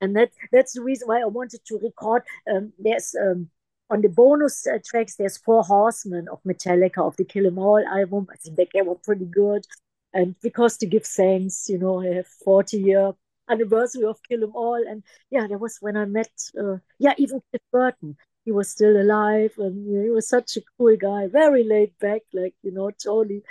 And 0.01 0.15
that 0.15 0.31
that's 0.51 0.73
the 0.73 0.81
reason 0.81 1.07
why 1.07 1.21
I 1.21 1.25
wanted 1.25 1.61
to 1.65 1.79
record. 1.81 2.23
Um, 2.53 2.73
there's 2.77 3.15
um, 3.15 3.49
on 3.89 4.01
the 4.01 4.09
bonus 4.09 4.67
uh, 4.67 4.79
tracks, 4.85 5.15
there's 5.15 5.37
Four 5.37 5.63
Horsemen 5.63 6.27
of 6.29 6.43
Metallica 6.43 7.05
of 7.07 7.15
the 7.15 7.25
Kill 7.25 7.47
'Em 7.47 7.57
All 7.57 7.83
album. 7.87 8.27
I 8.31 8.35
think 8.35 8.71
they 8.73 8.81
were 8.81 8.95
pretty 8.95 9.25
good 9.25 9.65
and 10.13 10.35
because 10.41 10.77
to 10.77 10.85
give 10.85 11.05
thanks, 11.05 11.67
you 11.69 11.77
know, 11.77 12.01
I 12.01 12.15
have 12.15 12.27
40 12.27 12.79
year 12.79 13.13
anniversary 13.49 14.03
of 14.03 14.21
Kill 14.27 14.43
'Em 14.43 14.55
All, 14.55 14.81
and 14.87 15.03
yeah, 15.29 15.47
that 15.47 15.59
was 15.59 15.77
when 15.81 15.97
I 15.97 16.05
met, 16.05 16.31
uh, 16.57 16.77
yeah, 16.99 17.13
even 17.17 17.41
Cliff 17.49 17.61
Burton. 17.71 18.17
He 18.45 18.51
was 18.51 18.69
still 18.69 19.01
alive, 19.01 19.53
and 19.57 19.87
he 20.03 20.09
was 20.09 20.27
such 20.27 20.57
a 20.57 20.61
cool 20.77 20.95
guy, 20.97 21.27
very 21.27 21.63
laid 21.63 21.97
back, 21.99 22.21
like 22.33 22.55
you 22.61 22.71
know, 22.71 22.91
totally, 22.91 23.43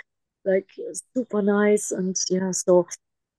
like 0.45 0.69
super 1.15 1.41
nice, 1.41 1.91
and 1.91 2.15
yeah, 2.29 2.51
so 2.51 2.87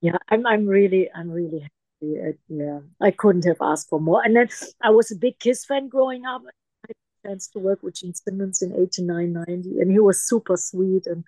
yeah, 0.01 0.19
I'm 0.29 0.47
I'm 0.47 0.67
really 0.67 1.11
I'm 1.15 1.31
really 1.31 1.61
happy. 1.61 2.21
Uh, 2.21 2.33
yeah, 2.49 2.81
I 3.01 3.11
couldn't 3.11 3.45
have 3.47 3.59
asked 3.61 3.89
for 3.89 4.01
more. 4.01 4.23
And 4.25 4.37
then 4.37 4.49
I 4.83 4.91
was 4.91 5.11
a 5.11 5.17
big 5.17 5.39
Kiss 5.39 5.65
fan 5.65 5.89
growing 5.89 6.27
up. 6.27 6.43
I 6.45 6.53
had 6.89 6.97
a 7.25 7.29
chance 7.29 7.49
to 7.49 7.59
work 7.59 7.83
with 7.83 7.97
Gene 7.97 8.15
Simmons 8.15 8.63
in 8.63 8.75
89, 8.75 9.33
90, 9.33 9.81
and 9.81 9.91
he 9.91 9.99
was 9.99 10.21
super 10.23 10.57
sweet 10.57 11.07
and 11.07 11.25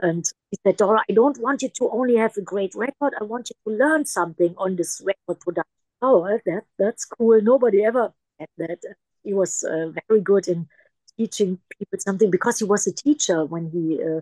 and 0.00 0.24
he 0.50 0.58
said, 0.64 0.76
Dora, 0.76 1.02
I 1.08 1.12
don't 1.12 1.38
want 1.40 1.62
you 1.62 1.68
to 1.68 1.90
only 1.90 2.16
have 2.16 2.36
a 2.36 2.42
great 2.42 2.74
record. 2.74 3.14
I 3.20 3.24
want 3.24 3.50
you 3.50 3.56
to 3.72 3.78
learn 3.78 4.04
something 4.06 4.54
on 4.58 4.76
this 4.76 5.00
record 5.04 5.40
production. 5.40 5.70
Oh, 6.02 6.38
that 6.46 6.64
that's 6.78 7.04
cool. 7.04 7.40
Nobody 7.40 7.84
ever 7.84 8.12
had 8.38 8.48
that. 8.58 8.78
He 9.22 9.32
was 9.32 9.62
uh, 9.64 9.92
very 10.08 10.20
good 10.20 10.48
in 10.48 10.68
teaching 11.16 11.58
people 11.78 11.98
something 11.98 12.30
because 12.30 12.58
he 12.58 12.64
was 12.64 12.86
a 12.86 12.92
teacher 12.92 13.44
when 13.44 13.70
he 13.70 14.02
uh, 14.02 14.20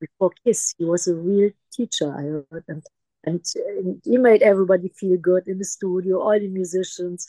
before 0.00 0.30
Kiss. 0.44 0.74
He 0.78 0.84
was 0.84 1.06
a 1.06 1.14
real 1.14 1.50
teacher. 1.72 2.12
I 2.12 2.22
heard, 2.22 2.64
and 2.68 2.82
and 3.24 3.44
uh, 3.56 3.92
he 4.04 4.18
made 4.18 4.42
everybody 4.42 4.88
feel 4.88 5.16
good 5.18 5.48
in 5.48 5.58
the 5.58 5.64
studio. 5.64 6.20
All 6.20 6.38
the 6.38 6.48
musicians, 6.48 7.26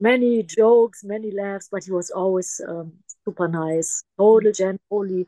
many 0.00 0.42
jokes, 0.42 1.04
many 1.04 1.30
laughs, 1.30 1.68
but 1.70 1.84
he 1.84 1.92
was 1.92 2.10
always 2.10 2.60
um, 2.66 2.92
super 3.24 3.48
nice, 3.48 4.04
total 4.18 4.52
gent, 4.52 4.80
you 4.90 5.26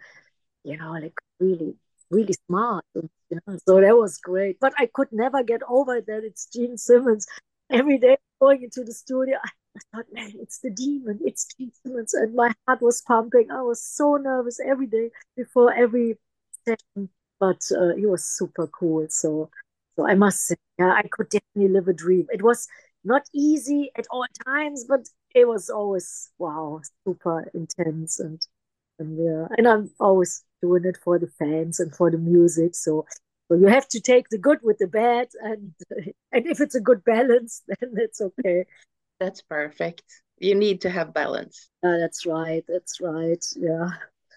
know, 0.76 0.92
like 0.92 1.14
really 1.38 1.76
really 2.10 2.34
smart. 2.46 2.84
You 2.94 3.08
know? 3.30 3.58
So 3.66 3.80
that 3.80 3.96
was 3.96 4.18
great. 4.18 4.58
But 4.60 4.74
I 4.78 4.86
could 4.92 5.08
never 5.12 5.42
get 5.42 5.62
over 5.68 6.00
that 6.00 6.24
it's 6.24 6.46
Gene 6.46 6.78
Simmons. 6.78 7.26
Every 7.70 7.98
day 7.98 8.16
going 8.40 8.62
into 8.62 8.84
the 8.84 8.92
studio, 8.92 9.38
I, 9.42 9.50
I 9.76 9.80
thought, 9.92 10.06
man, 10.12 10.32
it's 10.40 10.60
the 10.60 10.70
demon, 10.70 11.18
it's 11.24 11.46
Gene 11.56 11.72
Simmons. 11.82 12.14
And 12.14 12.34
my 12.34 12.52
heart 12.66 12.80
was 12.80 13.02
pumping. 13.02 13.50
I 13.50 13.62
was 13.62 13.82
so 13.82 14.16
nervous 14.16 14.60
every 14.64 14.86
day 14.86 15.10
before 15.36 15.72
every 15.74 16.16
session. 16.66 17.10
But 17.40 17.60
uh, 17.76 17.94
he 17.96 18.06
was 18.06 18.24
super 18.24 18.66
cool. 18.68 19.06
So 19.10 19.50
so 19.96 20.06
I 20.06 20.14
must 20.14 20.40
say, 20.46 20.56
yeah, 20.78 20.92
I 20.92 21.02
could 21.10 21.28
definitely 21.30 21.72
live 21.72 21.88
a 21.88 21.92
dream. 21.92 22.26
It 22.30 22.42
was 22.42 22.68
not 23.04 23.22
easy 23.34 23.90
at 23.96 24.06
all 24.10 24.26
times, 24.46 24.84
but 24.84 25.08
it 25.34 25.46
was 25.48 25.70
always 25.70 26.30
wow, 26.38 26.80
super 27.06 27.50
intense 27.54 28.20
and 28.20 28.40
and 28.98 29.18
yeah, 29.18 29.46
and 29.58 29.68
I'm 29.68 29.90
always 30.00 30.42
doing 30.62 30.84
it 30.84 30.96
for 31.04 31.18
the 31.18 31.26
fans 31.38 31.80
and 31.80 31.94
for 31.94 32.10
the 32.10 32.18
music. 32.18 32.74
So, 32.74 33.06
so 33.48 33.56
you 33.56 33.66
have 33.66 33.88
to 33.88 34.00
take 34.00 34.28
the 34.30 34.38
good 34.38 34.58
with 34.62 34.78
the 34.78 34.86
bad, 34.86 35.28
and 35.42 35.74
and 36.32 36.46
if 36.46 36.60
it's 36.60 36.74
a 36.74 36.80
good 36.80 37.04
balance, 37.04 37.62
then 37.80 37.92
it's 37.96 38.20
okay. 38.20 38.64
That's 39.20 39.42
perfect. 39.42 40.02
You 40.38 40.54
need 40.54 40.82
to 40.82 40.90
have 40.90 41.14
balance. 41.14 41.68
Yeah, 41.82 41.98
that's 42.00 42.26
right. 42.26 42.64
That's 42.68 43.00
right. 43.00 43.44
Yeah. 43.56 43.90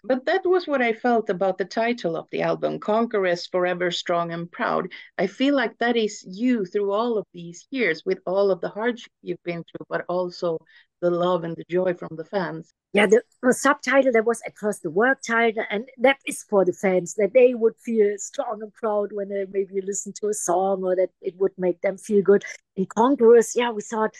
But 0.04 0.26
that 0.26 0.46
was 0.46 0.68
what 0.68 0.82
I 0.82 0.94
felt 0.94 1.30
about 1.30 1.58
the 1.58 1.66
title 1.66 2.16
of 2.16 2.28
the 2.32 2.42
album, 2.42 2.80
Conqueress 2.80 3.48
Forever 3.48 3.92
Strong 3.92 4.32
and 4.32 4.52
Proud. 4.52 4.92
I 5.18 5.28
feel 5.28 5.56
like 5.56 5.78
that 5.80 5.98
is 5.98 6.24
you 6.28 6.66
through 6.66 6.92
all 6.92 7.18
of 7.18 7.26
these 7.34 7.68
years 7.72 8.04
with 8.06 8.20
all 8.26 8.52
of 8.52 8.62
the 8.62 8.70
hardship 8.70 9.12
you've 9.22 9.44
been 9.44 9.64
through, 9.64 9.86
but 9.90 10.06
also 10.08 10.58
the 11.02 11.10
love 11.10 11.44
and 11.44 11.56
the 11.56 11.64
joy 11.70 11.94
from 11.94 12.16
the 12.16 12.26
fans. 12.26 12.70
Yeah, 12.92 13.06
the, 13.06 13.22
the 13.44 13.54
subtitle 13.54 14.12
that 14.14 14.26
was 14.26 14.42
first 14.60 14.82
the 14.82 14.90
work 14.90 15.20
title, 15.22 15.64
and 15.70 15.88
that 16.00 16.18
is 16.26 16.44
for 16.50 16.66
the 16.66 16.74
fans 16.74 17.14
that 17.16 17.34
they 17.34 17.54
would 17.54 17.76
feel 17.78 18.16
strong 18.18 18.64
and 18.64 18.74
proud 18.74 19.12
when 19.12 19.30
they 19.30 19.46
maybe 19.52 19.80
listen 19.82 20.12
to 20.22 20.28
a 20.30 20.34
song 20.34 20.84
or 20.84 20.96
that 20.96 21.10
it 21.22 21.36
would 21.38 21.52
make 21.58 21.82
them 21.82 21.98
feel 21.98 22.24
good. 22.24 22.44
In 22.76 22.88
Conqueress, 22.88 23.56
yeah, 23.56 23.70
we 23.70 23.84
thought, 23.84 24.16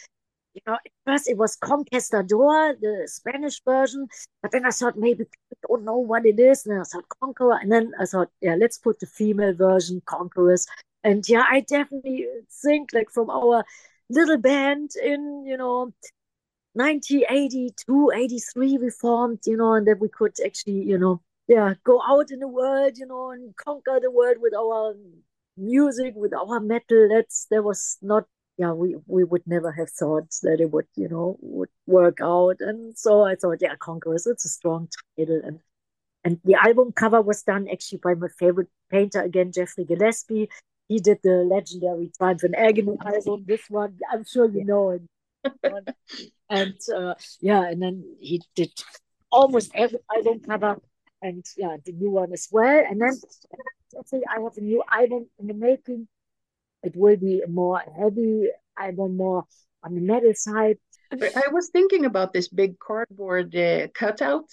you 0.66 0.72
know, 0.72 0.78
at 0.86 0.92
first 1.06 1.30
it 1.30 1.38
was 1.38 1.56
Conquistador, 1.56 2.76
the 2.80 3.04
Spanish 3.08 3.62
version, 3.64 4.08
but 4.42 4.52
then 4.52 4.66
I 4.66 4.72
thought 4.72 4.98
maybe 4.98 5.26
people 5.26 5.68
don't 5.68 5.86
know 5.86 5.98
what 5.98 6.26
it 6.26 6.40
is, 6.40 6.66
and 6.66 6.80
I 6.80 6.84
thought 6.84 7.06
Conqueror, 7.22 7.60
and 7.62 7.72
then 7.72 7.94
I 8.00 8.06
thought, 8.06 8.30
yeah, 8.42 8.56
let's 8.56 8.78
put 8.78 9.00
the 9.00 9.06
female 9.06 9.54
version, 9.54 10.02
Conqueress. 10.06 10.66
And 11.04 11.28
yeah, 11.28 11.46
I 11.50 11.62
definitely 11.62 12.28
think 12.62 12.90
like 12.94 13.10
from 13.10 13.30
our 13.30 13.64
little 14.10 14.38
band 14.38 14.92
in, 15.02 15.46
you 15.46 15.58
know, 15.58 15.94
1982, 16.74 18.12
83 18.14 18.78
we 18.78 18.90
formed, 18.90 19.40
you 19.46 19.58
know, 19.58 19.74
and 19.74 19.88
that 19.88 20.00
we 20.00 20.10
could 20.10 20.36
actually, 20.46 20.84
you 20.84 20.98
know, 20.98 21.22
yeah, 21.48 21.74
go 21.84 22.02
out 22.08 22.32
in 22.32 22.40
the 22.40 22.48
world, 22.48 22.98
you 22.98 23.06
know, 23.06 23.32
and 23.32 23.56
conquer 23.56 24.00
the 24.02 24.12
world 24.12 24.38
with 24.40 24.54
our 24.54 24.96
music, 25.58 26.14
with 26.16 26.34
our 26.34 26.60
metal. 26.60 27.08
That's 27.10 27.46
that 27.52 27.64
was 27.64 27.98
not 28.02 28.26
yeah, 28.60 28.74
we, 28.74 28.98
we 29.08 29.24
would 29.24 29.48
never 29.48 29.72
have 29.72 29.90
thought 29.90 30.30
that 30.44 30.60
it 30.60 30.70
would, 30.70 30.88
you 30.96 31.08
know, 31.08 31.38
would 31.40 31.70
work 31.88 32.20
out. 32.22 32.58
And 32.60 32.98
so 32.98 33.24
I 33.24 33.36
thought, 33.36 33.60
yeah, 33.62 33.76
Conqueress, 33.80 34.28
it's 34.28 34.44
a 34.44 34.50
strong 34.50 34.90
title. 35.18 35.40
And 35.46 35.60
and 36.26 36.42
the 36.44 36.56
album 36.56 36.92
cover 36.92 37.22
was 37.22 37.42
done 37.44 37.70
actually 37.72 38.00
by 38.04 38.16
my 38.16 38.28
favorite 38.38 38.68
painter 38.92 39.22
again, 39.22 39.54
Geoffrey 39.54 39.86
Gillespie. 39.86 40.50
He 40.90 41.00
did 41.00 41.20
the 41.24 41.48
legendary 41.50 42.12
Triumph 42.18 42.44
and 42.44 42.56
Agony 42.58 42.98
album. 43.06 43.46
This 43.48 43.62
one, 43.70 43.98
I'm 44.12 44.26
sure 44.26 44.50
you 44.50 44.66
know 44.66 44.90
it. 44.90 45.02
and 46.50 46.76
uh, 46.94 47.14
yeah, 47.40 47.64
and 47.64 47.82
then 47.82 48.04
he 48.20 48.42
did 48.58 48.74
almost 49.32 49.72
every 49.74 50.00
album 50.14 50.42
cover, 50.42 50.82
and 51.22 51.46
yeah, 51.56 51.78
the 51.86 51.94
new 51.94 52.10
one 52.10 52.34
as 52.34 52.50
well. 52.52 52.84
And 52.90 53.00
then 53.00 53.14
actually, 53.98 54.24
I 54.28 54.42
have 54.42 54.58
a 54.58 54.62
new 54.62 54.84
album 54.92 55.30
in 55.40 55.48
the 55.48 55.54
making. 55.54 56.10
It 56.84 56.96
will 56.96 57.18
be 57.18 57.44
more 57.48 57.82
heavy 57.98 58.50
album, 58.78 59.18
more 59.18 59.46
on 59.84 59.96
the 59.96 60.02
metal 60.02 60.34
side. 60.34 60.78
I 61.12 61.50
was 61.52 61.70
thinking 61.70 62.06
about 62.06 62.34
this 62.34 62.48
big 62.48 62.80
cardboard 62.80 63.56
uh, 63.56 63.88
cutout. 63.94 64.46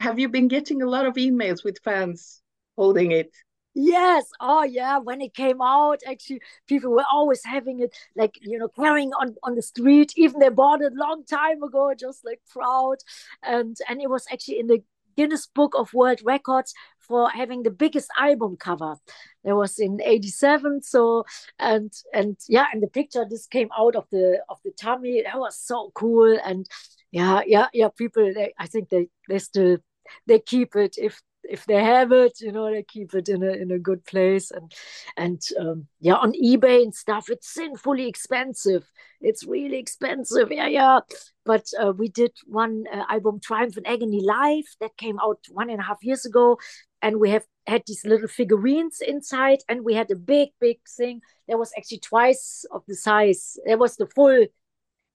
Have 0.00 0.18
you 0.18 0.28
been 0.28 0.48
getting 0.48 0.80
a 0.80 0.86
lot 0.86 1.06
of 1.06 1.14
emails 1.14 1.64
with 1.64 1.78
fans 1.84 2.40
holding 2.76 3.10
it? 3.10 3.34
Yes. 3.74 4.26
Oh, 4.40 4.62
yeah. 4.62 4.98
When 4.98 5.20
it 5.20 5.34
came 5.34 5.60
out, 5.60 6.00
actually, 6.06 6.40
people 6.66 6.90
were 6.90 7.04
always 7.12 7.44
having 7.44 7.80
it, 7.80 7.96
like 8.16 8.34
you 8.40 8.58
know, 8.58 8.68
carrying 8.68 9.12
on 9.12 9.36
on 9.42 9.54
the 9.54 9.62
street. 9.62 10.12
Even 10.16 10.40
they 10.40 10.48
bought 10.48 10.82
it 10.82 10.92
long 10.94 11.24
time 11.24 11.62
ago, 11.62 11.92
just 11.98 12.24
like 12.24 12.40
proud. 12.50 12.96
And 13.42 13.76
and 13.88 14.00
it 14.00 14.10
was 14.10 14.24
actually 14.32 14.60
in 14.60 14.66
the 14.68 14.82
Guinness 15.16 15.46
Book 15.46 15.74
of 15.76 15.92
World 15.92 16.20
Records 16.24 16.74
for 17.08 17.28
having 17.30 17.62
the 17.62 17.70
biggest 17.70 18.10
album 18.18 18.56
cover. 18.56 18.96
It 19.44 19.52
was 19.52 19.78
in 19.78 20.00
'87. 20.04 20.82
So 20.82 21.24
and 21.58 21.92
and 22.12 22.36
yeah, 22.48 22.66
and 22.72 22.82
the 22.82 22.88
picture 22.88 23.24
just 23.28 23.50
came 23.50 23.68
out 23.76 23.96
of 23.96 24.06
the 24.10 24.42
of 24.48 24.58
the 24.64 24.72
tummy. 24.72 25.22
That 25.22 25.38
was 25.38 25.58
so 25.58 25.90
cool. 25.94 26.38
And 26.44 26.66
yeah, 27.10 27.40
yeah, 27.46 27.68
yeah. 27.72 27.88
People, 27.96 28.32
they, 28.34 28.52
I 28.58 28.66
think 28.66 28.90
they 28.90 29.08
they 29.28 29.38
still 29.38 29.78
they 30.26 30.38
keep 30.38 30.76
it 30.76 30.96
if 30.98 31.20
if 31.48 31.64
they 31.64 31.82
have 31.82 32.12
it, 32.12 32.40
you 32.40 32.52
know, 32.52 32.70
they 32.70 32.82
keep 32.82 33.14
it 33.14 33.28
in 33.28 33.42
a 33.42 33.50
in 33.50 33.70
a 33.70 33.78
good 33.78 34.04
place. 34.04 34.50
And 34.50 34.72
and 35.16 35.42
um, 35.58 35.86
yeah, 36.00 36.14
on 36.14 36.32
eBay 36.32 36.82
and 36.82 36.94
stuff, 36.94 37.30
it's 37.30 37.52
sinfully 37.52 38.06
expensive. 38.06 38.84
It's 39.20 39.44
really 39.44 39.78
expensive. 39.78 40.52
Yeah, 40.52 40.68
yeah. 40.68 41.00
But 41.44 41.66
uh, 41.80 41.92
we 41.96 42.08
did 42.08 42.32
one 42.46 42.84
uh, 42.92 43.04
album, 43.08 43.40
Triumph 43.42 43.76
and 43.76 43.86
Agony 43.86 44.20
Live, 44.20 44.66
that 44.80 44.96
came 44.98 45.18
out 45.18 45.38
one 45.50 45.70
and 45.70 45.80
a 45.80 45.82
half 45.82 45.98
years 46.02 46.26
ago, 46.26 46.58
and 47.02 47.20
we 47.20 47.30
have 47.30 47.44
had 47.66 47.82
these 47.86 48.04
little 48.04 48.28
figurines 48.28 49.00
inside, 49.00 49.60
and 49.68 49.84
we 49.84 49.94
had 49.94 50.10
a 50.10 50.16
big, 50.16 50.50
big 50.60 50.78
thing. 50.96 51.20
There 51.46 51.58
was 51.58 51.72
actually 51.76 52.00
twice 52.00 52.64
of 52.70 52.82
the 52.88 52.94
size. 52.94 53.56
There 53.64 53.78
was 53.78 53.96
the 53.96 54.06
full 54.06 54.46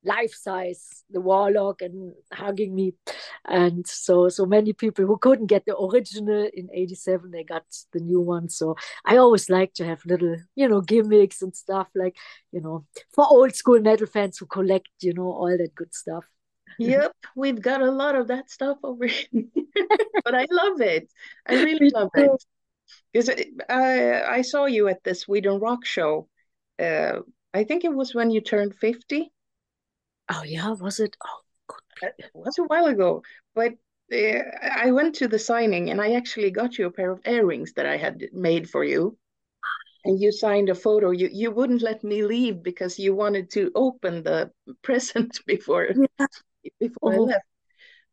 life 0.05 0.33
size, 0.33 1.03
the 1.09 1.21
warlock 1.21 1.81
and 1.81 2.13
hugging 2.31 2.75
me. 2.75 2.93
And 3.45 3.87
so 3.87 4.29
so 4.29 4.45
many 4.45 4.73
people 4.73 5.05
who 5.05 5.17
couldn't 5.17 5.47
get 5.47 5.65
the 5.65 5.77
original 5.77 6.49
in 6.53 6.69
87, 6.73 7.31
they 7.31 7.43
got 7.43 7.63
the 7.93 7.99
new 7.99 8.19
one. 8.21 8.49
So 8.49 8.75
I 9.05 9.17
always 9.17 9.49
like 9.49 9.73
to 9.75 9.85
have 9.85 10.05
little, 10.05 10.35
you 10.55 10.67
know, 10.67 10.81
gimmicks 10.81 11.41
and 11.41 11.55
stuff 11.55 11.87
like, 11.95 12.17
you 12.51 12.61
know, 12.61 12.85
for 13.13 13.25
old 13.29 13.55
school 13.55 13.79
metal 13.79 14.07
fans 14.07 14.37
who 14.37 14.45
collect, 14.45 14.89
you 15.01 15.13
know, 15.13 15.31
all 15.31 15.57
that 15.57 15.75
good 15.75 15.93
stuff. 15.93 16.25
Yep, 16.79 17.11
we've 17.35 17.61
got 17.61 17.81
a 17.81 17.91
lot 17.91 18.15
of 18.15 18.27
that 18.27 18.49
stuff 18.49 18.77
over 18.83 19.05
here. 19.05 19.27
but 20.25 20.35
I 20.35 20.45
love 20.51 20.81
it. 20.81 21.09
I 21.47 21.53
really 21.63 21.89
love 21.89 22.09
it. 22.15 22.45
Because 23.11 23.29
I, 23.69 24.21
I 24.37 24.41
saw 24.41 24.65
you 24.65 24.87
at 24.87 25.03
the 25.03 25.15
Sweden 25.15 25.59
Rock 25.59 25.85
show. 25.85 26.27
Uh, 26.79 27.19
I 27.53 27.63
think 27.63 27.83
it 27.83 27.93
was 27.93 28.15
when 28.15 28.31
you 28.31 28.41
turned 28.41 28.75
50 28.75 29.31
Oh 30.29 30.43
yeah, 30.43 30.71
was 30.71 30.99
it? 30.99 31.15
Oh, 31.25 31.75
it 32.01 32.31
was 32.33 32.57
a 32.57 32.63
while 32.63 32.85
ago, 32.85 33.23
but 33.53 33.73
uh, 34.11 34.39
I 34.61 34.91
went 34.91 35.15
to 35.15 35.27
the 35.27 35.39
signing 35.39 35.89
and 35.89 36.01
I 36.01 36.13
actually 36.13 36.51
got 36.51 36.77
you 36.77 36.87
a 36.87 36.91
pair 36.91 37.11
of 37.11 37.21
earrings 37.25 37.73
that 37.73 37.85
I 37.85 37.97
had 37.97 38.23
made 38.31 38.69
for 38.69 38.83
you. 38.83 39.17
And 40.05 40.19
you 40.19 40.31
signed 40.31 40.69
a 40.69 40.75
photo. 40.75 41.11
You 41.11 41.29
you 41.31 41.51
wouldn't 41.51 41.81
let 41.81 42.03
me 42.03 42.23
leave 42.23 42.61
because 42.61 42.99
you 42.99 43.15
wanted 43.15 43.49
to 43.51 43.71
open 43.73 44.23
the 44.23 44.51
present 44.81 45.39
before 45.45 45.87
yeah. 45.95 46.25
Before 46.79 47.13
oh. 47.13 47.15
I 47.15 47.17
left. 47.17 47.45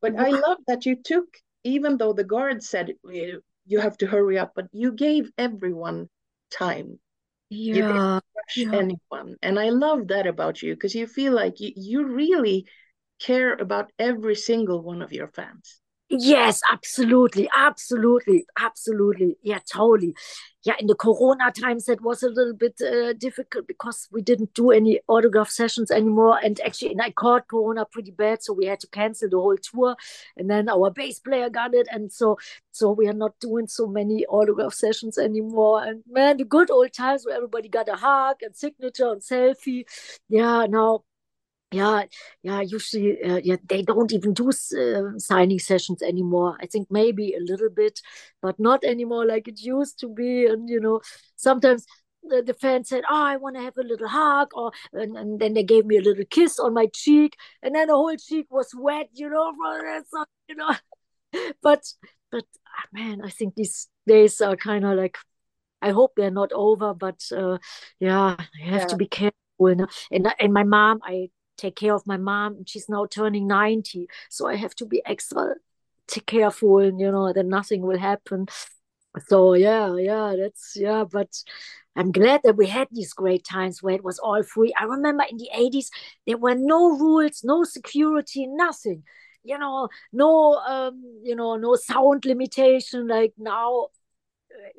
But 0.00 0.18
I 0.18 0.30
love 0.30 0.58
that 0.66 0.86
you 0.86 0.96
took, 0.96 1.26
even 1.62 1.98
though 1.98 2.14
the 2.14 2.24
guard 2.24 2.62
said 2.62 2.94
you 3.04 3.80
have 3.80 3.98
to 3.98 4.06
hurry 4.06 4.38
up, 4.38 4.52
but 4.54 4.66
you 4.72 4.92
gave 4.92 5.30
everyone 5.36 6.08
time 6.50 6.98
yeah. 7.50 7.74
You 7.74 7.82
can 7.82 8.20
crush 8.32 8.56
yeah. 8.56 8.78
anyone. 8.78 9.36
And 9.42 9.58
I 9.58 9.70
love 9.70 10.08
that 10.08 10.26
about 10.26 10.62
you 10.62 10.74
because 10.74 10.94
you 10.94 11.06
feel 11.06 11.32
like 11.32 11.58
you, 11.60 11.72
you 11.74 12.04
really 12.04 12.66
care 13.20 13.54
about 13.54 13.90
every 13.98 14.36
single 14.36 14.82
one 14.82 15.02
of 15.02 15.12
your 15.12 15.28
fans. 15.28 15.80
Yes, 16.08 16.60
absolutely, 16.70 17.48
absolutely, 17.54 18.46
absolutely. 18.58 19.36
Yeah, 19.42 19.58
totally. 19.70 20.14
Yeah, 20.62 20.74
in 20.78 20.88
the 20.88 20.94
Corona 20.94 21.50
times, 21.50 21.86
that 21.86 22.02
was 22.02 22.22
a 22.22 22.28
little 22.28 22.52
bit 22.52 22.78
uh, 22.82 23.14
difficult 23.14 23.66
because 23.66 24.08
we 24.12 24.20
didn't 24.20 24.52
do 24.52 24.70
any 24.70 25.00
autograph 25.08 25.48
sessions 25.48 25.90
anymore. 25.90 26.38
And 26.42 26.60
actually, 26.60 26.92
and 26.92 27.00
I 27.00 27.12
caught 27.12 27.48
Corona 27.48 27.86
pretty 27.86 28.10
bad, 28.10 28.42
so 28.42 28.52
we 28.52 28.66
had 28.66 28.78
to 28.80 28.86
cancel 28.88 29.30
the 29.30 29.38
whole 29.38 29.56
tour. 29.56 29.96
And 30.36 30.50
then 30.50 30.68
our 30.68 30.90
bass 30.90 31.18
player 31.18 31.48
got 31.48 31.72
it, 31.74 31.88
and 31.90 32.12
so 32.12 32.36
so 32.72 32.90
we 32.92 33.08
are 33.08 33.14
not 33.14 33.38
doing 33.40 33.68
so 33.68 33.86
many 33.86 34.26
autograph 34.26 34.74
sessions 34.74 35.16
anymore. 35.16 35.82
And 35.82 36.02
man, 36.06 36.36
the 36.36 36.44
good 36.44 36.70
old 36.70 36.92
times 36.92 37.24
where 37.24 37.36
everybody 37.36 37.68
got 37.70 37.88
a 37.88 37.96
hug 37.96 38.36
and 38.42 38.54
signature 38.54 39.12
and 39.12 39.22
selfie. 39.22 39.84
Yeah, 40.28 40.66
now 40.68 41.04
yeah 41.72 42.04
yeah 42.42 42.60
usually 42.60 43.22
uh, 43.22 43.40
yeah 43.42 43.56
they 43.68 43.82
don't 43.82 44.12
even 44.12 44.34
do 44.34 44.48
uh, 44.48 45.18
signing 45.18 45.58
sessions 45.58 46.02
anymore. 46.02 46.56
I 46.60 46.66
think 46.66 46.88
maybe 46.90 47.34
a 47.34 47.40
little 47.40 47.70
bit 47.70 48.00
but 48.42 48.58
not 48.58 48.84
anymore 48.84 49.26
like 49.26 49.48
it 49.48 49.60
used 49.60 49.98
to 50.00 50.08
be. 50.08 50.46
And 50.46 50.68
you 50.68 50.80
know 50.80 51.00
sometimes 51.36 51.86
the, 52.22 52.42
the 52.42 52.54
fans 52.54 52.88
said 52.88 53.02
oh 53.10 53.24
i 53.24 53.36
want 53.36 53.56
to 53.56 53.62
have 53.62 53.76
a 53.78 53.82
little 53.82 54.08
hug 54.08 54.48
or 54.54 54.72
and, 54.92 55.16
and 55.16 55.40
then 55.40 55.54
they 55.54 55.62
gave 55.62 55.86
me 55.86 55.96
a 55.96 56.02
little 56.02 56.24
kiss 56.30 56.58
on 56.58 56.74
my 56.74 56.86
cheek 56.92 57.36
and 57.62 57.74
then 57.74 57.88
the 57.88 57.94
whole 57.94 58.16
cheek 58.16 58.46
was 58.50 58.68
wet 58.76 59.08
you 59.12 59.30
know 59.30 59.52
so, 60.10 60.24
you 60.48 60.54
know. 60.54 60.74
But 61.62 61.84
but 62.32 62.44
ah, 62.66 62.86
man 62.92 63.22
i 63.24 63.30
think 63.30 63.54
these 63.54 63.88
days 64.06 64.40
are 64.40 64.56
kind 64.56 64.84
of 64.84 64.96
like 64.96 65.16
i 65.80 65.90
hope 65.90 66.12
they're 66.16 66.30
not 66.30 66.52
over 66.52 66.92
but 66.92 67.20
uh, 67.36 67.58
yeah 68.00 68.36
i 68.38 68.64
have 68.64 68.80
yeah. 68.82 68.86
to 68.86 68.96
be 68.96 69.06
careful 69.06 69.34
and, 69.60 69.86
and 70.10 70.34
and 70.40 70.52
my 70.52 70.64
mom 70.64 71.00
i 71.04 71.30
take 71.60 71.76
care 71.76 71.94
of 71.94 72.06
my 72.06 72.16
mom 72.16 72.54
and 72.56 72.68
she's 72.68 72.88
now 72.88 73.06
turning 73.06 73.46
90 73.46 74.08
so 74.28 74.46
i 74.46 74.56
have 74.56 74.74
to 74.74 74.86
be 74.86 75.02
extra 75.04 75.54
careful 76.18 76.78
and 76.78 76.98
you 76.98 77.12
know 77.12 77.32
that 77.32 77.46
nothing 77.46 77.82
will 77.82 77.98
happen. 77.98 78.48
So 79.28 79.54
yeah 79.54 79.96
yeah 79.96 80.34
that's 80.40 80.74
yeah 80.76 81.04
but 81.04 81.28
i'm 81.96 82.12
glad 82.12 82.42
that 82.44 82.56
we 82.56 82.66
had 82.66 82.88
these 82.92 83.12
great 83.12 83.44
times 83.44 83.82
where 83.82 83.94
it 83.94 84.04
was 84.04 84.18
all 84.18 84.42
free. 84.42 84.72
I 84.78 84.84
remember 84.84 85.24
in 85.28 85.36
the 85.36 85.50
80s 85.54 85.90
there 86.26 86.38
were 86.38 86.54
no 86.54 86.96
rules 86.96 87.42
no 87.44 87.64
security 87.64 88.46
nothing. 88.46 89.02
You 89.42 89.58
know 89.58 89.88
no 90.12 90.54
um 90.56 91.02
you 91.22 91.34
know 91.34 91.56
no 91.56 91.74
sound 91.76 92.24
limitation 92.24 93.08
like 93.08 93.34
now 93.38 93.88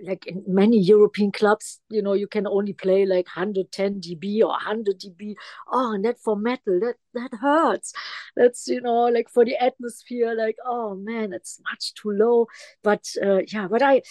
like 0.03 0.27
in 0.27 0.43
many 0.47 0.79
European 0.79 1.31
clubs, 1.31 1.79
you 1.89 2.01
know, 2.01 2.13
you 2.13 2.27
can 2.27 2.47
only 2.47 2.73
play 2.73 3.05
like 3.05 3.27
110 3.27 4.01
dB 4.01 4.41
or 4.41 4.47
100 4.47 4.99
dB. 4.99 5.35
Oh, 5.71 5.93
and 5.93 6.05
that 6.05 6.19
for 6.19 6.35
metal, 6.35 6.79
that 6.79 6.95
that 7.13 7.37
hurts. 7.39 7.93
That's 8.35 8.67
you 8.67 8.81
know, 8.81 9.05
like 9.05 9.29
for 9.29 9.45
the 9.45 9.57
atmosphere, 9.57 10.35
like 10.35 10.57
oh 10.65 10.95
man, 10.95 11.33
it's 11.33 11.59
much 11.69 11.93
too 11.93 12.11
low. 12.11 12.47
But 12.83 13.05
uh, 13.23 13.41
yeah, 13.47 13.67
but 13.67 13.81
I, 13.81 14.01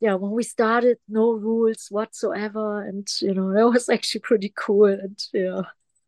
yeah, 0.00 0.14
when 0.14 0.32
we 0.32 0.42
started, 0.42 0.98
no 1.08 1.32
rules 1.32 1.88
whatsoever, 1.90 2.82
and 2.82 3.06
you 3.20 3.34
know, 3.34 3.52
that 3.54 3.68
was 3.68 3.88
actually 3.88 4.22
pretty 4.22 4.52
cool. 4.56 4.86
And 4.86 5.18
yeah, 5.32 5.62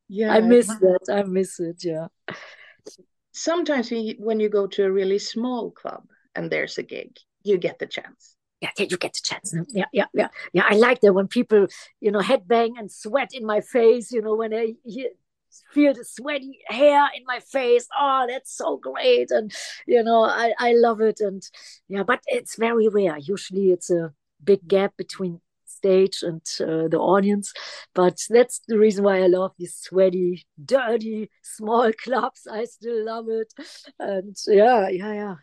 yeah, 0.09 0.33
I 0.33 0.41
miss 0.41 0.67
that. 0.67 1.13
I 1.13 1.23
miss 1.23 1.61
it. 1.61 1.85
Yeah. 1.85 2.09
Sometimes 3.33 3.93
when 4.19 4.41
you 4.41 4.49
go 4.49 4.67
to 4.67 4.85
a 4.85 4.91
really 4.91 5.19
small 5.19 5.71
club 5.71 6.03
and 6.35 6.51
there's 6.51 6.79
a 6.79 6.83
gig, 6.83 7.17
you 7.45 7.59
get 7.59 7.79
the 7.79 7.87
chance 7.87 8.37
yeah, 8.61 8.71
yeah, 8.77 8.87
you 8.91 8.97
get 8.99 9.15
the 9.15 9.21
chance. 9.23 9.55
Mm-hmm. 9.55 9.77
Yeah, 9.77 9.87
yeah, 9.93 10.07
yeah, 10.15 10.29
yeah. 10.53 10.65
I 10.69 10.75
like 10.75 11.01
that 11.01 11.13
when 11.15 11.29
people, 11.29 11.67
you 12.01 12.11
know, 12.11 12.21
headbang 12.21 12.79
and 12.79 12.91
sweat 12.91 13.31
in 13.33 13.47
my 13.47 13.61
face. 13.61 14.13
You 14.13 14.23
know, 14.23 14.35
when 14.37 14.53
I 14.55 14.75
feel 15.73 15.95
the 15.95 16.05
sweaty 16.05 16.61
hair 16.67 17.09
in 17.17 17.25
my 17.27 17.41
face. 17.41 17.89
Oh, 17.99 18.27
that's 18.29 18.57
so 18.57 18.77
great, 18.77 19.31
and 19.31 19.53
you 19.87 20.03
know, 20.03 20.25
I 20.25 20.53
I 20.59 20.73
love 20.75 21.01
it. 21.01 21.21
And 21.21 21.43
yeah, 21.89 22.03
but 22.03 22.21
it's 22.27 22.57
very 22.57 22.89
rare. 22.89 23.19
Usually, 23.19 23.71
it's 23.71 23.91
a 23.91 24.13
big 24.43 24.67
gap 24.67 24.97
between 24.97 25.41
stage 25.81 26.23
and 26.23 26.43
uh, 26.61 26.89
the 26.89 26.99
audience. 26.99 27.53
But 27.95 28.17
that's 28.29 28.61
the 28.69 28.79
reason 28.79 29.05
why 29.05 29.23
I 29.23 29.27
love 29.27 29.53
these 29.59 29.77
sweaty, 29.77 30.45
dirty, 30.63 31.31
small 31.43 31.93
clubs. 32.05 32.47
I 32.51 32.65
still 32.65 33.05
love 33.05 33.27
it. 33.29 33.53
And 33.99 34.37
yeah, 34.47 34.89
yeah, 34.89 35.15
yeah. 35.23 35.37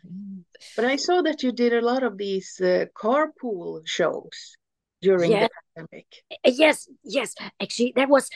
But 0.76 0.84
I 0.84 0.96
saw 0.96 1.22
that 1.22 1.42
you 1.42 1.52
did 1.52 1.72
a 1.72 1.86
lot 1.90 2.02
of 2.02 2.16
these 2.16 2.60
uh, 2.60 2.86
carpool 2.94 3.82
shows 3.84 4.56
during 5.02 5.32
yeah. 5.32 5.46
the 5.46 5.50
pandemic. 5.76 6.06
Yes, 6.44 6.88
yes. 7.04 7.34
Actually, 7.60 7.92
that 7.96 8.08
was, 8.08 8.28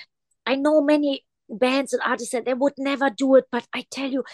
I 0.47 0.57
know 0.57 0.81
many 0.81 1.25
bands 1.49 1.93
and 1.93 2.03
artists 2.03 2.33
that 2.33 2.45
they 2.45 2.55
would 2.55 2.75
never 2.79 3.11
do 3.11 3.37
it, 3.37 3.45
but 3.51 3.67
I 3.75 3.85
tell 3.91 4.11
you, 4.11 4.25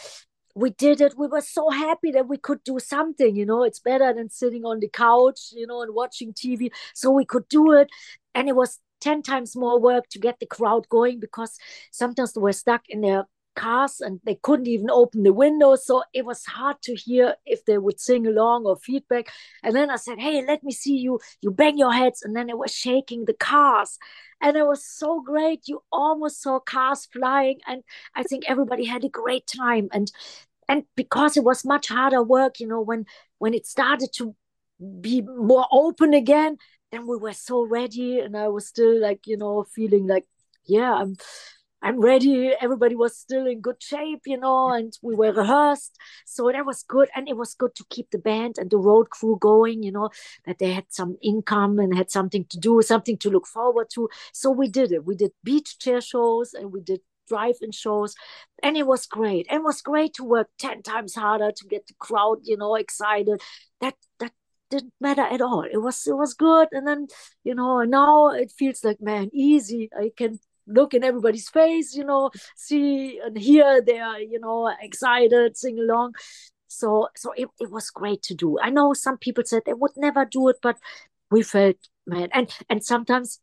we 0.58 0.70
did 0.70 1.00
it. 1.00 1.14
We 1.16 1.28
were 1.28 1.40
so 1.40 1.70
happy 1.70 2.10
that 2.12 2.28
we 2.28 2.36
could 2.36 2.62
do 2.64 2.78
something. 2.78 3.36
You 3.36 3.46
know, 3.46 3.62
it's 3.64 3.78
better 3.80 4.12
than 4.12 4.30
sitting 4.30 4.64
on 4.64 4.80
the 4.80 4.88
couch, 4.88 5.52
you 5.52 5.66
know, 5.66 5.82
and 5.82 5.94
watching 5.94 6.32
TV. 6.32 6.70
So 6.94 7.10
we 7.10 7.24
could 7.24 7.48
do 7.48 7.72
it. 7.72 7.88
And 8.34 8.48
it 8.48 8.56
was 8.56 8.80
10 9.00 9.22
times 9.22 9.56
more 9.56 9.80
work 9.80 10.08
to 10.10 10.18
get 10.18 10.40
the 10.40 10.46
crowd 10.46 10.88
going 10.88 11.20
because 11.20 11.56
sometimes 11.92 12.32
they 12.32 12.40
were 12.40 12.52
stuck 12.52 12.82
in 12.88 13.00
their 13.02 13.26
cars 13.54 14.00
and 14.00 14.20
they 14.24 14.36
couldn't 14.36 14.68
even 14.68 14.90
open 14.90 15.22
the 15.22 15.32
windows. 15.32 15.84
So 15.86 16.02
it 16.14 16.24
was 16.24 16.44
hard 16.44 16.76
to 16.82 16.94
hear 16.94 17.34
if 17.44 17.64
they 17.64 17.78
would 17.78 18.00
sing 18.00 18.26
along 18.26 18.66
or 18.66 18.76
feedback. 18.76 19.30
And 19.62 19.74
then 19.74 19.90
I 19.90 19.96
said, 19.96 20.18
Hey, 20.18 20.44
let 20.46 20.62
me 20.62 20.72
see 20.72 20.96
you. 20.96 21.20
You 21.40 21.50
bang 21.50 21.78
your 21.78 21.92
heads. 21.92 22.22
And 22.22 22.34
then 22.36 22.48
it 22.48 22.58
was 22.58 22.72
shaking 22.72 23.24
the 23.24 23.34
cars. 23.34 23.98
And 24.40 24.56
it 24.56 24.64
was 24.64 24.84
so 24.84 25.20
great. 25.20 25.66
You 25.66 25.82
almost 25.90 26.40
saw 26.40 26.60
cars 26.60 27.06
flying. 27.12 27.58
And 27.66 27.82
I 28.14 28.22
think 28.22 28.44
everybody 28.46 28.84
had 28.84 29.04
a 29.04 29.08
great 29.08 29.48
time. 29.48 29.88
And 29.92 30.10
and 30.68 30.84
because 30.96 31.36
it 31.36 31.44
was 31.44 31.64
much 31.64 31.88
harder 31.88 32.22
work, 32.22 32.60
you 32.60 32.66
know, 32.66 32.80
when 32.80 33.06
when 33.38 33.54
it 33.54 33.66
started 33.66 34.10
to 34.16 34.34
be 35.00 35.22
more 35.22 35.66
open 35.72 36.14
again, 36.14 36.56
then 36.92 37.06
we 37.06 37.16
were 37.16 37.32
so 37.32 37.66
ready. 37.66 38.20
And 38.20 38.36
I 38.36 38.48
was 38.48 38.68
still 38.68 39.00
like, 39.00 39.26
you 39.26 39.36
know, 39.36 39.64
feeling 39.74 40.06
like, 40.06 40.26
yeah, 40.66 40.92
I'm 40.92 41.16
I'm 41.80 42.00
ready. 42.00 42.52
Everybody 42.60 42.96
was 42.96 43.16
still 43.16 43.46
in 43.46 43.60
good 43.60 43.80
shape, 43.80 44.22
you 44.26 44.36
know, 44.36 44.70
and 44.70 44.92
we 45.00 45.14
were 45.14 45.32
rehearsed. 45.32 45.96
So 46.26 46.50
that 46.50 46.66
was 46.66 46.82
good. 46.82 47.08
And 47.14 47.28
it 47.28 47.36
was 47.36 47.54
good 47.54 47.74
to 47.76 47.84
keep 47.88 48.10
the 48.10 48.18
band 48.18 48.56
and 48.58 48.68
the 48.68 48.78
road 48.78 49.10
crew 49.10 49.38
going, 49.40 49.84
you 49.84 49.92
know, 49.92 50.10
that 50.44 50.58
they 50.58 50.72
had 50.72 50.86
some 50.88 51.16
income 51.22 51.78
and 51.78 51.96
had 51.96 52.10
something 52.10 52.46
to 52.50 52.58
do, 52.58 52.82
something 52.82 53.16
to 53.18 53.30
look 53.30 53.46
forward 53.46 53.88
to. 53.94 54.08
So 54.32 54.50
we 54.50 54.68
did 54.68 54.90
it. 54.90 55.04
We 55.04 55.14
did 55.14 55.30
beach 55.44 55.78
chair 55.78 56.00
shows 56.00 56.52
and 56.52 56.72
we 56.72 56.80
did 56.80 57.00
drive-in 57.28 57.72
shows 57.72 58.14
and 58.62 58.76
it 58.76 58.86
was 58.86 59.06
great. 59.06 59.46
And 59.50 59.60
it 59.60 59.64
was 59.64 59.82
great 59.82 60.14
to 60.14 60.24
work 60.24 60.48
10 60.58 60.82
times 60.82 61.14
harder 61.14 61.52
to 61.52 61.66
get 61.66 61.86
the 61.86 61.94
crowd 61.98 62.38
you 62.44 62.56
know 62.56 62.74
excited. 62.74 63.40
That 63.80 63.94
that 64.20 64.32
didn't 64.70 64.92
matter 65.00 65.22
at 65.22 65.40
all. 65.40 65.62
It 65.62 65.78
was 65.78 66.06
it 66.06 66.16
was 66.16 66.34
good. 66.34 66.68
And 66.72 66.86
then 66.86 67.06
you 67.44 67.54
know 67.54 67.82
now 67.82 68.30
it 68.30 68.52
feels 68.58 68.84
like 68.84 69.00
man 69.00 69.30
easy. 69.32 69.90
I 69.96 70.10
can 70.16 70.38
look 70.66 70.94
in 70.94 71.02
everybody's 71.04 71.48
face, 71.48 71.94
you 71.94 72.04
know, 72.04 72.30
see 72.56 73.18
and 73.24 73.38
hear 73.38 73.80
they 73.80 73.98
are, 73.98 74.20
you 74.20 74.38
know, 74.38 74.70
excited, 74.82 75.56
sing 75.56 75.78
along. 75.78 76.14
So 76.68 77.08
so 77.16 77.32
it, 77.36 77.48
it 77.60 77.70
was 77.70 77.90
great 77.90 78.22
to 78.24 78.34
do. 78.34 78.58
I 78.60 78.70
know 78.70 78.92
some 78.92 79.18
people 79.18 79.44
said 79.46 79.62
they 79.64 79.74
would 79.74 79.92
never 79.96 80.24
do 80.24 80.48
it, 80.48 80.56
but 80.62 80.76
we 81.30 81.42
felt 81.42 81.76
man 82.06 82.28
and 82.32 82.50
and 82.68 82.84
sometimes 82.84 83.40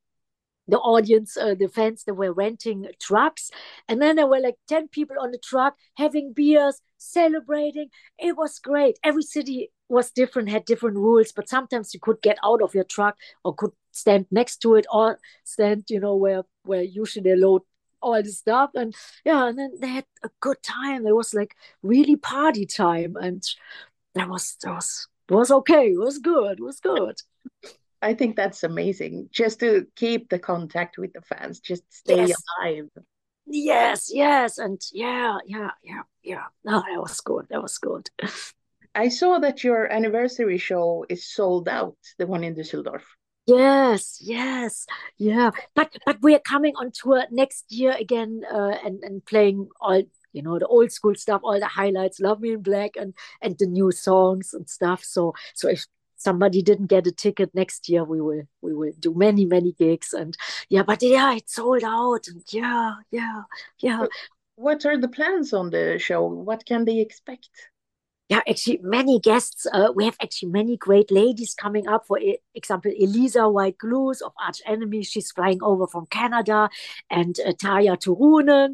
the 0.67 0.77
audience, 0.77 1.37
uh, 1.37 1.55
the 1.55 1.67
fans, 1.67 2.03
they 2.03 2.11
were 2.11 2.33
renting 2.33 2.87
trucks. 2.99 3.51
And 3.87 4.01
then 4.01 4.15
there 4.15 4.27
were 4.27 4.39
like 4.39 4.55
10 4.67 4.87
people 4.89 5.15
on 5.19 5.31
the 5.31 5.37
truck 5.37 5.75
having 5.95 6.33
beers, 6.33 6.81
celebrating. 6.97 7.89
It 8.17 8.35
was 8.37 8.59
great. 8.59 8.99
Every 9.03 9.23
city 9.23 9.71
was 9.89 10.11
different, 10.11 10.49
had 10.49 10.65
different 10.65 10.97
rules, 10.97 11.31
but 11.31 11.49
sometimes 11.49 11.93
you 11.93 11.99
could 11.99 12.21
get 12.21 12.37
out 12.43 12.61
of 12.61 12.73
your 12.73 12.83
truck 12.83 13.15
or 13.43 13.53
could 13.53 13.71
stand 13.91 14.25
next 14.31 14.57
to 14.57 14.75
it 14.75 14.87
or 14.91 15.19
stand, 15.43 15.85
you 15.89 15.99
know, 15.99 16.15
where, 16.15 16.43
where 16.63 16.81
usually 16.81 17.23
they 17.23 17.35
load 17.35 17.61
all 18.01 18.21
the 18.21 18.31
stuff. 18.31 18.71
And 18.73 18.95
yeah, 19.23 19.47
and 19.47 19.57
then 19.59 19.73
they 19.79 19.87
had 19.87 20.05
a 20.23 20.29
good 20.39 20.61
time. 20.63 21.05
It 21.05 21.15
was 21.15 21.33
like 21.33 21.55
really 21.83 22.15
party 22.15 22.65
time. 22.65 23.15
And 23.15 23.43
that 24.15 24.29
was, 24.29 24.57
that 24.63 24.73
was, 24.73 25.07
was 25.29 25.51
okay. 25.51 25.91
It 25.91 25.99
was 25.99 26.17
good. 26.17 26.59
It 26.59 26.63
was 26.63 26.79
good. 26.79 27.21
I 28.05 28.13
think 28.13 28.35
that's 28.35 28.63
amazing. 28.63 29.29
Just 29.31 29.59
to 29.61 29.87
keep 29.95 30.29
the 30.29 30.37
contact 30.37 30.99
with 30.99 31.13
the 31.13 31.21
fans, 31.21 31.59
just 31.59 31.81
stay 31.91 32.27
yes. 32.27 32.43
alive. 32.61 32.89
Yes, 33.47 34.11
yes, 34.13 34.59
and 34.59 34.79
yeah, 34.93 35.39
yeah, 35.47 35.71
yeah, 35.83 36.03
yeah. 36.21 36.43
No, 36.63 36.83
that 36.87 37.01
was 37.01 37.19
good. 37.21 37.47
That 37.49 37.63
was 37.63 37.79
good. 37.79 38.07
I 38.95 39.09
saw 39.09 39.39
that 39.39 39.63
your 39.63 39.91
anniversary 39.91 40.59
show 40.59 41.07
is 41.09 41.25
sold 41.25 41.67
out, 41.67 41.97
the 42.19 42.27
one 42.27 42.43
in 42.43 42.53
Düsseldorf. 42.53 43.01
Yes, 43.47 44.19
yes, 44.21 44.85
yeah. 45.17 45.49
But 45.73 45.97
but 46.05 46.21
we're 46.21 46.39
coming 46.39 46.75
on 46.75 46.91
tour 46.91 47.25
next 47.31 47.65
year 47.71 47.95
again, 47.99 48.43
uh, 48.53 48.77
and 48.85 49.03
and 49.03 49.25
playing 49.25 49.67
all 49.81 50.03
you 50.31 50.43
know 50.43 50.59
the 50.59 50.67
old 50.67 50.91
school 50.91 51.15
stuff, 51.15 51.41
all 51.43 51.59
the 51.59 51.67
highlights, 51.67 52.19
"Love 52.19 52.39
Me 52.39 52.53
in 52.53 52.61
Black" 52.61 52.91
and 52.97 53.15
and 53.41 53.57
the 53.57 53.65
new 53.65 53.91
songs 53.91 54.53
and 54.53 54.69
stuff. 54.69 55.03
So 55.03 55.33
so 55.55 55.69
if 55.69 55.87
somebody 56.25 56.61
didn't 56.69 56.93
get 56.95 57.07
a 57.07 57.11
ticket 57.11 57.49
next 57.53 57.87
year 57.87 58.03
we 58.03 58.19
will 58.19 58.43
we 58.65 58.73
will 58.79 58.95
do 58.99 59.13
many 59.25 59.45
many 59.55 59.71
gigs 59.83 60.09
and 60.21 60.35
yeah 60.69 60.83
but 60.89 60.99
yeah 61.01 61.35
it's 61.39 61.55
sold 61.55 61.83
out 61.83 62.23
and 62.27 62.41
yeah 62.51 62.95
yeah 63.11 63.41
yeah. 63.79 64.05
What 64.57 64.85
are 64.85 64.97
the 64.97 65.09
plans 65.17 65.51
on 65.59 65.69
the 65.75 65.99
show? 65.99 66.21
What 66.49 66.65
can 66.65 66.85
they 66.85 66.99
expect? 66.99 67.49
Yeah 68.29 68.41
actually 68.51 68.79
many 68.81 69.19
guests 69.19 69.67
uh, 69.71 69.89
we 69.97 70.05
have 70.05 70.17
actually 70.25 70.51
many 70.59 70.75
great 70.87 71.09
ladies 71.11 71.53
coming 71.53 71.85
up 71.87 72.03
for 72.07 72.17
example 72.59 72.91
elisa 73.05 73.43
white 73.57 73.77
glues 73.77 74.21
of 74.21 74.31
arch 74.45 74.61
enemy. 74.65 75.03
She's 75.03 75.31
flying 75.31 75.61
over 75.61 75.85
from 75.93 76.05
canada 76.07 76.69
and 77.09 77.35
uh, 77.45 77.53
tarja 77.63 77.95
turunen 78.03 78.69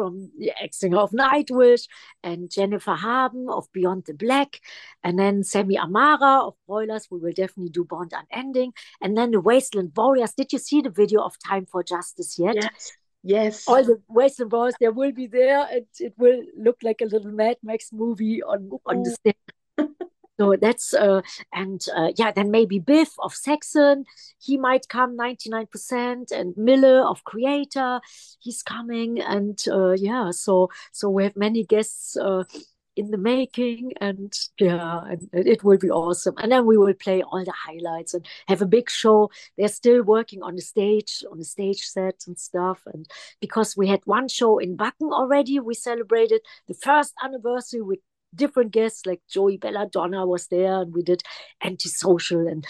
from 0.00 0.30
the 0.38 0.50
ex-singer 0.58 0.96
of 0.96 1.10
Nightwish 1.10 1.86
and 2.22 2.50
Jennifer 2.50 2.94
Haben 2.94 3.50
of 3.50 3.70
Beyond 3.70 4.04
the 4.06 4.14
Black, 4.14 4.60
and 5.04 5.18
then 5.18 5.44
Sammy 5.44 5.78
Amara 5.78 6.46
of 6.46 6.54
Broilers. 6.66 7.08
We 7.10 7.18
will 7.18 7.34
definitely 7.34 7.68
do 7.68 7.84
Bond 7.84 8.14
Unending, 8.16 8.72
and 9.02 9.14
then 9.14 9.30
the 9.30 9.40
Wasteland 9.40 9.92
Warriors. 9.94 10.32
Did 10.32 10.54
you 10.54 10.58
see 10.58 10.80
the 10.80 10.88
video 10.88 11.20
of 11.20 11.34
Time 11.46 11.66
for 11.66 11.82
Justice 11.82 12.38
yet? 12.38 12.54
Yes. 12.54 12.92
Yes. 13.22 13.68
All 13.68 13.84
the 13.84 14.00
Wasteland 14.08 14.52
Warriors, 14.52 14.74
they 14.80 14.88
will 14.88 15.12
be 15.12 15.26
there, 15.26 15.68
and 15.70 15.84
it 15.98 16.14
will 16.16 16.42
look 16.56 16.78
like 16.82 17.02
a 17.02 17.04
little 17.04 17.30
Mad 17.30 17.58
Max 17.62 17.92
movie 17.92 18.42
on 18.42 18.70
on 18.86 19.02
the 19.02 19.10
oh. 19.10 19.14
stage. 19.20 19.86
So 20.40 20.56
that's 20.58 20.94
uh, 20.94 21.20
and 21.52 21.84
uh, 21.94 22.12
yeah, 22.16 22.32
then 22.32 22.50
maybe 22.50 22.78
Biff 22.78 23.10
of 23.18 23.34
Saxon, 23.34 24.06
he 24.38 24.56
might 24.56 24.88
come 24.88 25.14
99%, 25.14 26.32
and 26.32 26.56
Mille 26.56 27.06
of 27.06 27.22
Kreator, 27.24 28.00
he's 28.38 28.62
coming, 28.62 29.20
and 29.20 29.62
uh, 29.70 29.92
yeah, 29.92 30.30
so 30.30 30.70
so 30.92 31.10
we 31.10 31.24
have 31.24 31.36
many 31.36 31.62
guests 31.62 32.16
uh, 32.16 32.44
in 32.96 33.10
the 33.10 33.18
making, 33.18 33.92
and 34.00 34.32
yeah, 34.58 35.02
and 35.10 35.28
it 35.34 35.62
will 35.62 35.76
be 35.76 35.90
awesome. 35.90 36.36
And 36.38 36.50
then 36.50 36.64
we 36.64 36.78
will 36.78 36.94
play 36.94 37.22
all 37.22 37.44
the 37.44 37.52
highlights 37.66 38.14
and 38.14 38.26
have 38.48 38.62
a 38.62 38.66
big 38.66 38.88
show. 38.88 39.28
They're 39.58 39.68
still 39.68 40.02
working 40.02 40.42
on 40.42 40.56
the 40.56 40.62
stage, 40.62 41.22
on 41.30 41.36
the 41.36 41.44
stage 41.44 41.82
set 41.82 42.24
and 42.26 42.38
stuff, 42.38 42.80
and 42.86 43.06
because 43.42 43.76
we 43.76 43.88
had 43.88 44.00
one 44.06 44.28
show 44.28 44.56
in 44.56 44.78
Wacken 44.78 45.12
already, 45.12 45.60
we 45.60 45.74
celebrated 45.74 46.40
the 46.66 46.72
first 46.72 47.12
anniversary 47.22 47.82
with 47.82 47.98
different 48.34 48.72
guests 48.72 49.06
like 49.06 49.20
Joey 49.28 49.56
Belladonna 49.56 50.26
was 50.26 50.46
there, 50.48 50.82
and 50.82 50.94
we 50.94 51.02
did 51.02 51.22
antisocial 51.64 52.46
and 52.46 52.66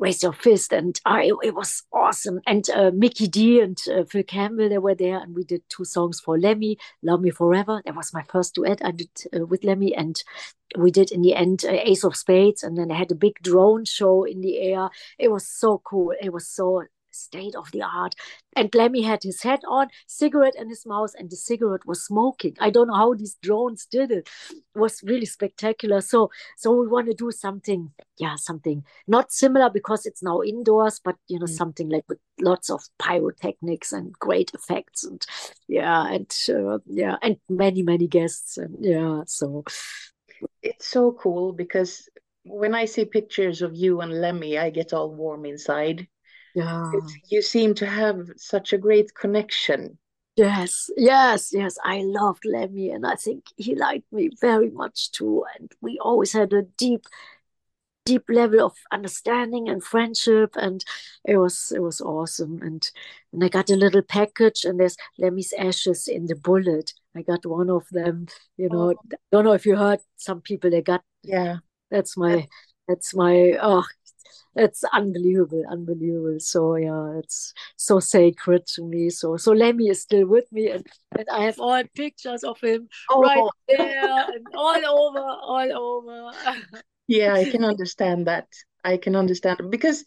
raise 0.00 0.22
your 0.22 0.32
fist, 0.32 0.72
and 0.72 0.98
uh, 1.04 1.20
it, 1.20 1.54
was 1.54 1.82
awesome. 1.92 2.40
And 2.46 2.68
uh, 2.70 2.90
Mikkey 2.92 3.28
Dee 3.28 3.60
and 3.60 3.78
uh, 3.94 4.04
Phil 4.04 4.22
Campbell 4.22 4.68
they 4.68 4.78
were 4.78 4.94
there, 4.94 5.18
and 5.18 5.34
we 5.34 5.44
did 5.44 5.62
two 5.68 5.84
songs 5.84 6.20
for 6.20 6.38
Lemmy, 6.38 6.78
"Love 7.02 7.20
Me 7.20 7.30
Forever." 7.30 7.82
That 7.84 7.94
was 7.94 8.14
my 8.14 8.24
first 8.28 8.54
duet 8.54 8.80
I 8.84 8.92
did 8.92 9.10
uh, 9.34 9.44
with 9.46 9.62
Lemmy, 9.62 9.94
and 9.94 10.20
we 10.76 10.90
did 10.90 11.12
in 11.12 11.22
the 11.22 11.34
end 11.34 11.64
uh, 11.64 11.72
Ace 11.72 12.04
of 12.04 12.16
Spades, 12.16 12.62
and 12.62 12.76
then 12.76 12.90
I 12.90 12.96
had 12.96 13.12
a 13.12 13.14
big 13.14 13.34
drone 13.42 13.84
show 13.84 14.24
in 14.24 14.40
the 14.40 14.58
air. 14.58 14.88
It 15.18 15.30
was 15.30 15.46
so 15.46 15.80
cool. 15.84 16.12
It 16.20 16.32
was 16.32 16.48
so 16.48 16.84
state 17.20 17.54
of 17.54 17.70
the 17.72 17.82
art. 17.82 18.14
And 18.56 18.74
Lemmy 18.74 19.02
had 19.02 19.22
his 19.22 19.42
hat 19.42 19.60
on, 19.68 19.88
cigarette 20.06 20.56
in 20.58 20.68
his 20.68 20.84
mouth, 20.84 21.12
and 21.16 21.30
the 21.30 21.36
cigarette 21.36 21.86
was 21.86 22.04
smoking. 22.04 22.56
I 22.60 22.70
don't 22.70 22.88
know 22.88 22.94
how 22.94 23.14
these 23.14 23.36
drones 23.42 23.86
did 23.86 24.10
it. 24.10 24.28
It 24.50 24.78
was 24.78 25.02
really 25.04 25.26
spectacular. 25.26 26.00
So, 26.00 26.30
so 26.56 26.72
we 26.72 26.88
want 26.88 27.06
to 27.06 27.14
do 27.14 27.30
something, 27.30 27.90
yeah, 28.18 28.34
something 28.36 28.84
not 29.06 29.32
similar 29.32 29.70
because 29.70 30.06
it's 30.06 30.22
now 30.22 30.42
indoors, 30.42 31.00
but 31.02 31.16
you 31.28 31.38
know, 31.38 31.46
mm. 31.46 31.56
something 31.56 31.88
like 31.88 32.04
with 32.08 32.18
lots 32.40 32.70
of 32.70 32.82
pyrotechnics 32.98 33.92
and 33.92 34.12
great 34.14 34.52
effects, 34.54 35.04
and 35.04 35.24
yeah, 35.68 36.06
and 36.08 36.34
uh, 36.48 36.78
yeah, 36.86 37.16
and 37.22 37.36
many 37.48 37.82
many 37.82 38.06
guests, 38.06 38.56
and 38.56 38.76
yeah, 38.80 39.22
so 39.26 39.64
it's 40.62 40.86
so 40.86 41.12
cool 41.12 41.52
because 41.52 42.08
when 42.44 42.74
I 42.74 42.86
see 42.86 43.04
pictures 43.04 43.62
of 43.62 43.76
you 43.76 44.00
and 44.00 44.20
Lemmy, 44.20 44.58
I 44.58 44.70
get 44.70 44.92
all 44.92 45.14
warm 45.14 45.44
inside 45.44 46.06
yeah. 46.54 46.90
You 47.28 47.42
seem 47.42 47.74
to 47.74 47.86
have 47.86 48.28
such 48.36 48.72
a 48.72 48.78
great 48.78 49.14
connection. 49.14 49.98
Yes 50.36 50.88
yes 50.96 51.50
yes 51.52 51.76
i 51.84 52.02
loved 52.02 52.44
lemmy 52.46 52.90
and 52.90 53.04
i 53.04 53.14
think 53.14 53.44
he 53.56 53.74
liked 53.74 54.10
me 54.10 54.30
very 54.40 54.70
much 54.70 55.10
too 55.10 55.44
and 55.58 55.70
we 55.82 55.98
always 56.00 56.32
had 56.32 56.52
a 56.52 56.62
deep 56.62 57.04
deep 58.06 58.24
level 58.28 58.64
of 58.64 58.72
understanding 58.90 59.68
and 59.68 59.84
friendship 59.84 60.54
and 60.56 60.84
it 61.24 61.36
was 61.36 61.72
it 61.74 61.80
was 61.80 62.00
awesome 62.00 62.62
and 62.62 62.90
and 63.32 63.44
i 63.44 63.48
got 63.48 63.68
a 63.70 63.76
little 63.76 64.02
package 64.02 64.64
and 64.64 64.80
there's 64.80 64.96
lemmy's 65.18 65.52
ashes 65.58 66.08
in 66.08 66.26
the 66.26 66.36
bullet. 66.36 66.94
I 67.14 67.22
got 67.22 67.44
one 67.44 67.68
of 67.68 67.86
them 67.90 68.28
you 68.56 68.68
know 68.70 68.94
oh. 68.94 69.16
don't 69.32 69.44
know 69.44 69.52
if 69.52 69.66
you 69.66 69.76
heard 69.76 70.00
some 70.16 70.40
people 70.40 70.70
they 70.70 70.80
got 70.80 71.02
yeah. 71.22 71.56
That's 71.90 72.16
my 72.16 72.46
that's 72.88 73.14
my 73.14 73.58
oh 73.60 73.84
it's 74.56 74.84
unbelievable, 74.92 75.64
unbelievable. 75.70 76.38
So 76.40 76.76
yeah, 76.76 77.18
it's 77.18 77.54
so 77.76 78.00
sacred 78.00 78.66
to 78.74 78.84
me. 78.84 79.10
So 79.10 79.36
so 79.36 79.52
Lemmy 79.52 79.88
is 79.88 80.02
still 80.02 80.26
with 80.26 80.50
me, 80.52 80.70
and, 80.70 80.86
and 81.16 81.26
I 81.30 81.44
have 81.44 81.60
all 81.60 81.82
pictures 81.94 82.44
of 82.44 82.60
him 82.60 82.88
oh. 83.10 83.20
right 83.20 83.50
there 83.68 84.26
and 84.34 84.46
all 84.54 84.76
over, 84.86 85.20
all 85.20 85.72
over. 85.72 86.32
yeah, 87.06 87.34
I 87.34 87.48
can 87.48 87.64
understand 87.64 88.26
that. 88.26 88.48
I 88.84 88.96
can 88.96 89.14
understand 89.14 89.70
because 89.70 90.04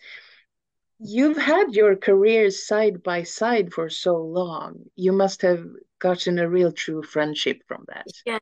you've 1.00 1.38
had 1.38 1.74
your 1.74 1.96
careers 1.96 2.66
side 2.66 3.04
by 3.04 3.24
side 3.24 3.74
for 3.74 3.90
so 3.90 4.18
long. 4.18 4.84
You 4.96 5.12
must 5.12 5.42
have 5.42 5.66
gotten 6.00 6.40
a 6.40 6.50
real 6.50 6.72
true 6.72 7.04
friendship 7.04 7.62
from 7.68 7.86
that. 7.88 8.06
Yeah. 8.26 8.40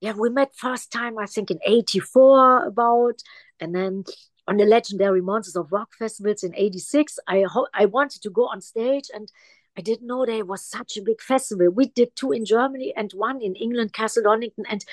Yeah, 0.00 0.14
we 0.16 0.30
met 0.30 0.54
first 0.56 0.90
time 0.90 1.18
I 1.18 1.26
think 1.26 1.50
in 1.50 1.58
84 1.62 2.64
about 2.68 3.20
and 3.60 3.74
then 3.74 4.04
on 4.50 4.56
the 4.56 4.64
legendary 4.64 5.22
Monsters 5.22 5.54
of 5.54 5.70
Rock 5.70 5.94
festivals 5.96 6.42
in 6.42 6.52
86. 6.56 7.20
I, 7.28 7.46
I 7.72 7.86
wanted 7.86 8.20
to 8.22 8.30
go 8.30 8.48
on 8.48 8.60
stage 8.60 9.04
and 9.14 9.30
I 9.78 9.80
didn't 9.80 10.08
know 10.08 10.26
there 10.26 10.44
was 10.44 10.64
such 10.64 10.96
a 10.96 11.02
big 11.02 11.22
festival. 11.22 11.70
We 11.70 11.86
did 11.86 12.16
two 12.16 12.32
in 12.32 12.44
Germany 12.44 12.92
and 12.96 13.12
one 13.12 13.40
in 13.40 13.54
England, 13.54 13.92
Castle 13.92 14.24
Donington. 14.24 14.64
And 14.68 14.84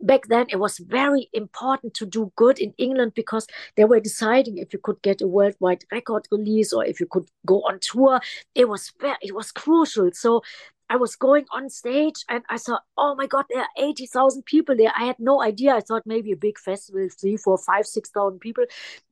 back 0.00 0.26
then 0.26 0.46
it 0.48 0.58
was 0.58 0.78
very 0.78 1.30
important 1.32 1.94
to 1.94 2.06
do 2.06 2.32
good 2.34 2.58
in 2.58 2.74
England 2.76 3.12
because 3.14 3.46
they 3.76 3.84
were 3.84 4.00
deciding 4.00 4.58
if 4.58 4.72
you 4.72 4.80
could 4.82 5.00
get 5.02 5.22
a 5.22 5.28
worldwide 5.28 5.84
record 5.92 6.26
release 6.32 6.72
or 6.72 6.84
if 6.84 6.98
you 6.98 7.06
could 7.06 7.28
go 7.46 7.60
on 7.62 7.78
tour. 7.80 8.20
It 8.56 8.68
was 8.68 8.92
it 9.22 9.32
was 9.32 9.52
crucial. 9.52 10.10
So 10.12 10.42
I 10.90 10.96
was 10.96 11.16
going 11.16 11.44
on 11.52 11.68
stage 11.68 12.24
and 12.28 12.42
I 12.48 12.56
saw, 12.56 12.78
oh 12.96 13.14
my 13.14 13.26
God, 13.26 13.44
there 13.50 13.60
are 13.62 13.68
80,000 13.76 14.44
people 14.44 14.76
there. 14.76 14.92
I 14.96 15.04
had 15.04 15.16
no 15.18 15.42
idea. 15.42 15.74
I 15.74 15.80
thought 15.80 16.02
maybe 16.06 16.32
a 16.32 16.36
big 16.36 16.58
festival, 16.58 17.08
three, 17.20 17.36
four, 17.36 17.58
five, 17.58 17.86
6,000 17.86 18.38
people. 18.38 18.64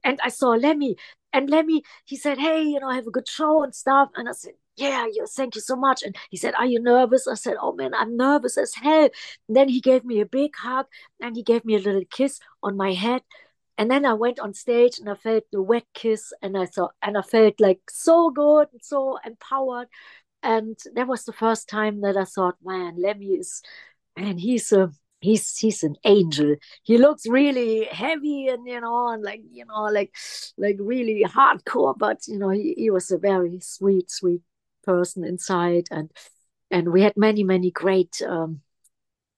And 0.02 0.18
I 0.24 0.28
saw 0.30 0.50
Lemmy. 0.50 0.96
And 1.32 1.50
Lemmy, 1.50 1.82
he 2.06 2.16
said, 2.16 2.38
hey, 2.38 2.62
you 2.62 2.80
know, 2.80 2.88
I 2.88 2.94
have 2.94 3.06
a 3.06 3.10
good 3.10 3.28
show 3.28 3.62
and 3.62 3.74
stuff. 3.74 4.08
And 4.16 4.28
I 4.28 4.32
said, 4.32 4.54
yeah, 4.76 5.06
you, 5.06 5.26
thank 5.26 5.54
you 5.54 5.60
so 5.60 5.76
much. 5.76 6.02
And 6.02 6.16
he 6.30 6.36
said, 6.36 6.54
are 6.54 6.66
you 6.66 6.80
nervous? 6.80 7.26
I 7.26 7.34
said, 7.34 7.56
oh 7.60 7.72
man, 7.72 7.94
I'm 7.94 8.16
nervous 8.16 8.56
as 8.58 8.74
hell. 8.74 9.08
And 9.48 9.56
then 9.56 9.68
he 9.68 9.80
gave 9.80 10.04
me 10.04 10.20
a 10.20 10.26
big 10.26 10.54
hug 10.56 10.86
and 11.20 11.36
he 11.36 11.42
gave 11.42 11.64
me 11.64 11.74
a 11.74 11.80
little 11.80 12.04
kiss 12.10 12.40
on 12.62 12.76
my 12.76 12.92
head. 12.92 13.22
And 13.78 13.90
then 13.90 14.06
I 14.06 14.14
went 14.14 14.38
on 14.40 14.54
stage 14.54 14.98
and 14.98 15.08
I 15.08 15.14
felt 15.14 15.44
the 15.52 15.60
wet 15.60 15.84
kiss 15.92 16.32
and 16.42 16.56
I 16.56 16.66
thought, 16.66 16.94
and 17.02 17.18
I 17.18 17.22
felt 17.22 17.60
like 17.60 17.80
so 17.90 18.30
good 18.30 18.68
and 18.72 18.82
so 18.82 19.18
empowered. 19.24 19.88
And 20.42 20.78
that 20.94 21.08
was 21.08 21.24
the 21.24 21.32
first 21.32 21.68
time 21.68 22.02
that 22.02 22.16
I 22.16 22.24
thought, 22.24 22.56
man, 22.64 22.96
Lemmy 22.98 23.34
is, 23.34 23.62
and 24.16 24.40
he's 24.40 24.72
a 24.72 24.90
he's 25.20 25.56
he's 25.58 25.82
an 25.82 25.96
angel. 26.04 26.56
He 26.82 26.98
looks 26.98 27.26
really 27.26 27.84
heavy 27.86 28.48
and 28.48 28.66
you 28.66 28.80
know 28.80 29.08
and 29.08 29.22
like 29.22 29.42
you 29.50 29.64
know 29.66 29.84
like 29.84 30.14
like 30.56 30.76
really 30.78 31.24
hardcore. 31.24 31.96
But 31.96 32.26
you 32.28 32.38
know 32.38 32.50
he, 32.50 32.74
he 32.76 32.90
was 32.90 33.10
a 33.10 33.18
very 33.18 33.58
sweet 33.60 34.10
sweet 34.10 34.42
person 34.84 35.24
inside. 35.24 35.88
And 35.90 36.10
and 36.70 36.92
we 36.92 37.02
had 37.02 37.16
many 37.16 37.42
many 37.44 37.70
great 37.70 38.22
um 38.22 38.60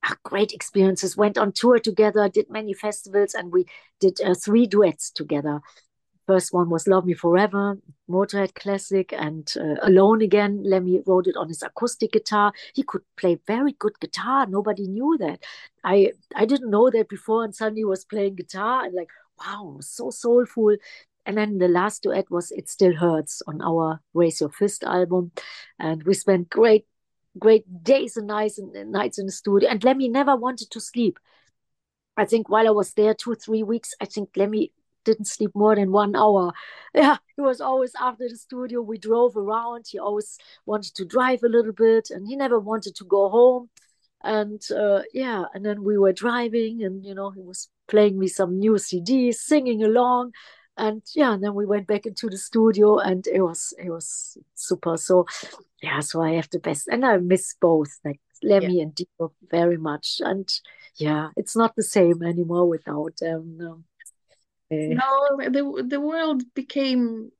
ah, 0.04 0.16
great 0.24 0.52
experiences. 0.52 1.16
Went 1.16 1.38
on 1.38 1.52
tour 1.52 1.78
together 1.78 2.28
did 2.28 2.50
many 2.50 2.74
festivals 2.74 3.34
and 3.34 3.52
we 3.52 3.66
did 4.00 4.20
uh, 4.20 4.34
three 4.34 4.66
duets 4.66 5.10
together 5.10 5.60
First 6.28 6.52
one 6.52 6.68
was 6.68 6.86
Love 6.86 7.06
Me 7.06 7.14
Forever, 7.14 7.78
Motorhead 8.06 8.54
classic, 8.54 9.14
and 9.16 9.50
uh, 9.56 9.76
Alone 9.80 10.20
Again. 10.20 10.62
Lemmy 10.62 11.00
wrote 11.06 11.26
it 11.26 11.38
on 11.38 11.48
his 11.48 11.62
acoustic 11.62 12.12
guitar. 12.12 12.52
He 12.74 12.82
could 12.82 13.00
play 13.16 13.38
very 13.46 13.72
good 13.72 13.98
guitar. 13.98 14.46
Nobody 14.46 14.86
knew 14.86 15.16
that. 15.20 15.42
I 15.84 16.12
I 16.34 16.44
didn't 16.44 16.70
know 16.70 16.90
that 16.90 17.08
before, 17.08 17.44
and 17.44 17.56
suddenly 17.56 17.86
was 17.86 18.04
playing 18.04 18.34
guitar 18.34 18.84
and 18.84 18.94
like, 18.94 19.08
wow, 19.40 19.78
so 19.80 20.10
soulful. 20.10 20.76
And 21.24 21.38
then 21.38 21.56
the 21.56 21.68
last 21.68 22.02
duet 22.02 22.30
was 22.30 22.50
It 22.50 22.68
Still 22.68 22.94
Hurts 22.94 23.40
on 23.46 23.62
our 23.62 24.00
Raise 24.12 24.42
Your 24.42 24.50
Fist 24.50 24.84
album. 24.84 25.32
And 25.78 26.02
we 26.02 26.12
spent 26.12 26.50
great, 26.50 26.86
great 27.38 27.64
days 27.82 28.18
and 28.18 28.26
nights 28.26 28.58
and 28.58 28.92
nights 28.92 29.18
in 29.18 29.24
the 29.24 29.32
studio. 29.32 29.70
And 29.70 29.82
Lemmy 29.82 30.08
never 30.08 30.36
wanted 30.36 30.70
to 30.72 30.80
sleep. 30.80 31.18
I 32.18 32.26
think 32.26 32.50
while 32.50 32.66
I 32.66 32.70
was 32.70 32.92
there 32.94 33.14
two, 33.14 33.34
three 33.34 33.62
weeks, 33.62 33.94
I 34.00 34.04
think 34.04 34.30
Lemmy 34.36 34.72
didn't 35.08 35.26
sleep 35.26 35.52
more 35.54 35.74
than 35.74 35.90
one 35.92 36.14
hour. 36.14 36.52
Yeah, 36.94 37.18
he 37.36 37.42
was 37.42 37.60
always 37.60 37.92
after 38.00 38.26
the 38.28 38.36
studio. 38.36 38.80
We 38.80 38.98
drove 38.98 39.36
around. 39.36 39.84
He 39.88 39.98
always 39.98 40.38
wanted 40.64 40.94
to 40.96 41.04
drive 41.04 41.42
a 41.42 41.48
little 41.56 41.72
bit, 41.72 42.10
and 42.10 42.26
he 42.26 42.34
never 42.34 42.58
wanted 42.58 42.96
to 42.96 43.04
go 43.04 43.28
home. 43.28 43.68
And 44.24 44.60
uh, 44.74 45.02
yeah, 45.12 45.44
and 45.52 45.64
then 45.64 45.84
we 45.84 45.98
were 45.98 46.14
driving, 46.14 46.82
and 46.82 47.04
you 47.04 47.14
know, 47.14 47.30
he 47.30 47.42
was 47.42 47.68
playing 47.88 48.18
me 48.18 48.26
some 48.26 48.58
new 48.58 48.72
CDs, 48.72 49.34
singing 49.34 49.84
along, 49.84 50.32
and 50.76 51.02
yeah, 51.14 51.34
and 51.34 51.42
then 51.44 51.54
we 51.54 51.66
went 51.66 51.86
back 51.86 52.06
into 52.06 52.28
the 52.30 52.38
studio, 52.38 52.98
and 52.98 53.26
it 53.26 53.42
was 53.42 53.74
it 53.78 53.90
was 53.90 54.38
super. 54.54 54.96
So 54.96 55.26
yeah, 55.82 56.00
so 56.00 56.22
I 56.22 56.32
have 56.32 56.48
the 56.50 56.58
best, 56.58 56.88
and 56.88 57.04
I 57.04 57.18
miss 57.18 57.54
both, 57.60 57.92
like 58.04 58.20
Lemmy 58.42 58.76
yeah. 58.76 58.84
and 58.84 58.94
Dio, 58.94 59.32
very 59.50 59.76
much. 59.76 60.20
And 60.20 60.48
yeah, 60.96 61.28
it's 61.36 61.54
not 61.54 61.76
the 61.76 61.82
same 61.82 62.22
anymore 62.22 62.66
without 62.66 63.18
them. 63.20 63.56
No. 63.58 63.84
Eh. 64.70 64.94
no, 64.94 65.38
the 65.38 65.84
the 65.86 66.00
world 66.00 66.42
became 66.54 67.30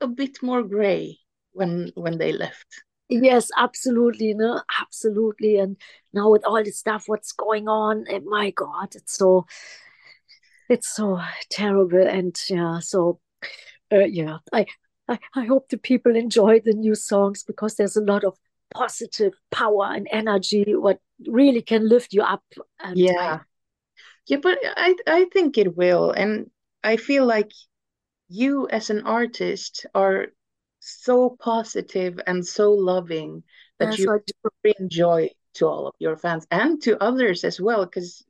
a 0.00 0.06
bit 0.06 0.42
more 0.42 0.62
gray 0.62 1.18
when 1.52 1.92
when 1.94 2.18
they 2.18 2.32
left. 2.32 2.82
Yes, 3.08 3.50
absolutely, 3.56 4.34
no, 4.34 4.62
absolutely. 4.80 5.56
And 5.56 5.76
now 6.12 6.30
with 6.30 6.44
all 6.44 6.62
the 6.62 6.70
stuff, 6.70 7.04
what's 7.06 7.32
going 7.32 7.68
on? 7.68 8.04
And 8.08 8.08
eh, 8.08 8.20
my 8.24 8.50
God, 8.50 8.94
it's 8.94 9.16
so, 9.16 9.46
it's 10.68 10.94
so 10.94 11.20
terrible. 11.50 12.06
And 12.06 12.38
yeah, 12.48 12.78
so 12.78 13.18
uh, 13.92 14.04
yeah, 14.04 14.38
I, 14.52 14.66
I 15.08 15.18
I 15.34 15.44
hope 15.44 15.68
the 15.68 15.78
people 15.78 16.14
enjoy 16.14 16.60
the 16.60 16.72
new 16.72 16.94
songs 16.94 17.42
because 17.42 17.74
there's 17.74 17.96
a 17.96 18.04
lot 18.04 18.22
of 18.22 18.38
positive 18.72 19.34
power 19.50 19.86
and 19.92 20.06
energy 20.12 20.76
what 20.76 21.00
really 21.26 21.62
can 21.62 21.88
lift 21.88 22.12
you 22.12 22.22
up. 22.22 22.44
Yeah, 22.94 23.14
I, 23.18 23.40
yeah, 24.28 24.38
but 24.40 24.58
I 24.62 24.94
I 25.08 25.24
think 25.32 25.58
it 25.58 25.76
will, 25.76 26.12
and 26.12 26.48
I 26.82 26.96
feel 26.96 27.26
like 27.26 27.50
you 28.28 28.68
as 28.68 28.90
an 28.90 29.02
artist 29.02 29.86
are 29.94 30.28
so 30.80 31.36
positive 31.40 32.20
and 32.26 32.46
so 32.46 32.72
loving 32.72 33.42
that 33.78 33.98
you 33.98 34.20
bring 34.62 34.88
joy 34.88 35.30
to 35.54 35.66
all 35.66 35.86
of 35.86 35.94
your 35.98 36.16
fans 36.16 36.46
and 36.50 36.80
to 36.82 37.02
others 37.02 37.44
as 37.44 37.60
well. 37.60 37.84
Because 37.84 38.24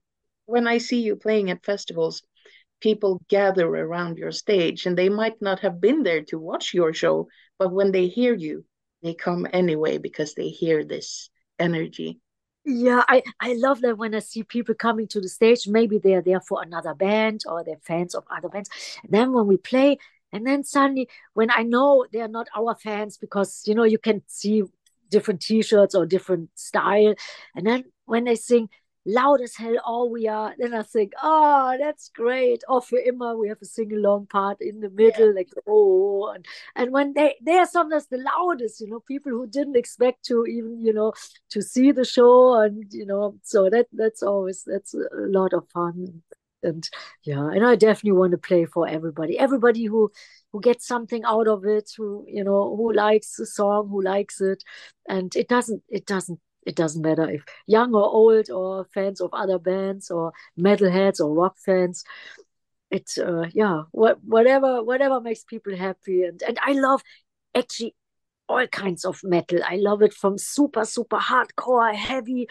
when 0.47 0.67
I 0.67 0.79
see 0.79 1.01
you 1.03 1.17
playing 1.17 1.51
at 1.51 1.65
festivals, 1.65 2.23
people 2.81 3.23
gather 3.29 3.69
around 3.69 4.19
your 4.19 4.33
stage 4.33 4.87
and 4.87 4.97
they 4.97 5.09
might 5.09 5.41
not 5.41 5.61
have 5.61 5.81
been 5.81 6.03
there 6.03 6.23
to 6.25 6.39
watch 6.39 6.75
your 6.75 6.93
show, 6.93 7.29
but 7.59 7.73
when 7.73 7.93
they 7.93 8.09
hear 8.09 8.35
you, 8.35 8.65
they 9.03 9.15
come 9.15 9.47
anyway 9.53 9.99
because 9.99 10.35
they 10.35 10.49
hear 10.49 10.85
this 10.85 11.31
energy. 11.59 12.21
Yeah, 12.65 13.03
I, 13.09 13.23
I 13.41 13.55
love 13.55 13.81
that 13.81 13.97
when 13.97 14.15
I 14.15 14.19
see 14.19 14.43
people 14.43 14.75
coming 14.75 15.09
to 15.09 15.21
the 15.21 15.29
stage. 15.29 15.67
Maybe 15.67 15.99
they're 15.99 16.21
there 16.23 16.41
for 16.41 16.63
another 16.63 16.95
band 16.95 17.43
or 17.47 17.65
they're 17.65 17.81
fans 17.83 18.15
of 18.15 18.25
other 18.31 18.49
bands. 18.49 18.69
And 19.03 19.13
then 19.13 19.33
when 19.33 19.47
we 19.47 19.57
play, 19.57 19.99
and 20.33 20.47
then 20.47 20.63
suddenly 20.63 21.09
when 21.35 21.51
I 21.51 21.63
know 21.63 22.07
they're 22.13 22.29
not 22.29 22.49
our 22.55 22.77
fans 22.77 23.17
because 23.17 23.63
you 23.67 23.75
know 23.75 23.85
you 23.85 23.99
can 23.99 24.23
see 24.27 24.63
different 25.11 25.41
t-shirts 25.41 25.95
or 25.95 26.07
different 26.07 26.51
style. 26.55 27.15
And 27.57 27.67
then 27.67 27.85
when 28.05 28.25
they 28.25 28.37
sing, 28.37 28.69
loud 29.07 29.41
as 29.41 29.57
hell 29.57 29.77
all 29.85 30.11
we 30.11 30.29
are 30.29 30.55
then 30.59 30.75
i 30.75 30.83
think 30.83 31.13
oh 31.23 31.75
that's 31.81 32.11
great 32.11 32.63
oh, 32.69 32.77
or 32.77 32.81
für 32.83 32.99
immer 33.07 33.37
we 33.37 33.49
have 33.49 33.63
a 33.63 33.65
sing 33.65 33.93
along 33.93 34.27
part 34.27 34.61
in 34.61 34.81
the 34.81 34.91
middle 34.91 35.29
yeah. 35.29 35.33
like 35.35 35.49
oh 35.67 36.31
and, 36.35 36.47
and 36.77 36.93
when 36.93 37.15
they 37.15 37.35
they 37.41 37.57
are 37.57 37.67
sometimes 37.67 38.07
the 38.09 38.19
loudest 38.19 38.81
you 38.81 38.89
know 38.89 39.01
people 39.01 39.33
who 39.33 39.47
didn't 39.47 39.77
expect 39.77 40.25
to 40.25 40.45
even 40.47 40.85
you 40.85 40.93
know 40.93 41.13
to 41.49 41.63
see 41.63 41.93
the 41.93 42.05
show 42.05 42.61
and 42.61 42.93
you 42.93 43.07
know 43.07 43.35
so 43.43 43.71
that 43.71 43.87
that's 43.93 44.23
always 44.23 44.65
that's 44.67 44.93
a 44.95 45.07
lot 45.13 45.55
of 45.55 45.67
fun 45.69 46.23
and 46.63 46.91
yeah 47.25 47.51
and 47.51 47.65
i 47.65 47.75
definitely 47.75 48.13
want 48.13 48.33
to 48.33 48.39
play 48.39 48.67
for 48.67 48.87
everybody 48.87 49.39
everybody 49.39 49.87
who 49.87 50.11
who 50.53 50.61
gets 50.61 50.87
something 50.87 51.25
out 51.25 51.49
of 51.49 51.65
it 51.65 51.91
who 51.97 52.25
you 52.29 52.45
know 52.45 52.77
who 52.77 52.93
likes 52.93 53.37
the 53.37 53.47
song 53.47 53.89
who 53.89 54.03
likes 54.03 54.43
it 54.43 54.63
and 55.09 55.35
it 55.37 55.49
doesn't 55.49 55.83
it 55.89 56.05
doesn't 56.05 56.39
it 56.67 56.77
doesn't 56.77 57.03
matter 57.03 57.29
if 57.29 57.45
young 57.67 57.95
or 57.95 58.05
old 58.05 58.51
or 58.51 58.85
fans 58.85 59.21
of 59.21 59.31
other 59.33 59.59
bands 59.59 60.11
or 60.11 60.33
metalheads 60.59 61.21
or 61.21 61.33
rock 61.35 61.57
fans. 61.59 62.05
It's 62.91 63.19
uh 63.19 63.45
yeah 63.53 63.85
what 63.93 64.23
whatever 64.25 64.83
whatever 64.83 65.21
makes 65.21 65.45
people 65.45 65.77
happy. 65.77 66.25
And 66.25 66.43
and 66.43 66.59
i 66.63 66.73
love 66.73 67.03
actually 67.55 67.95
all 68.49 68.67
kinds 68.67 69.05
of 69.05 69.21
metal. 69.23 69.61
I 69.65 69.77
love 69.77 70.03
it 70.03 70.13
from 70.13 70.37
super 70.37 70.85
super 70.85 71.19
hardcore 71.19 71.95
heavy 71.95 72.49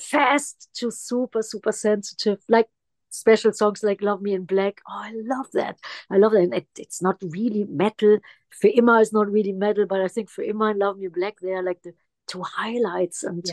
fast 0.00 0.68
to 0.74 0.90
super 0.90 1.42
super 1.42 1.72
sensitive. 1.72 2.38
Like 2.48 2.68
special 3.10 3.52
songs 3.52 3.82
like 3.82 4.02
love 4.02 4.20
me 4.20 4.34
in 4.34 4.44
black. 4.44 4.80
Oh 4.88 5.00
i 5.04 5.12
love 5.14 5.46
that. 5.52 5.78
I 6.10 6.18
love 6.18 6.32
that. 6.32 6.42
And 6.42 6.54
it, 6.54 6.66
it's 6.76 7.00
not 7.00 7.16
really 7.22 7.64
metal. 7.64 8.18
Für 8.62 8.72
immer 8.74 9.00
is 9.00 9.12
not 9.12 9.30
really 9.30 9.52
metal 9.52 9.86
but 9.86 10.00
i 10.00 10.08
think 10.08 10.30
für 10.30 10.42
immer 10.42 10.70
and 10.70 10.78
love 10.78 10.96
me 10.98 11.06
in 11.06 11.12
black 11.12 11.38
they 11.40 11.52
are 11.52 11.62
like 11.62 11.82
the 11.82 11.92
to 12.28 12.42
highlights 12.42 13.22
and 13.22 13.44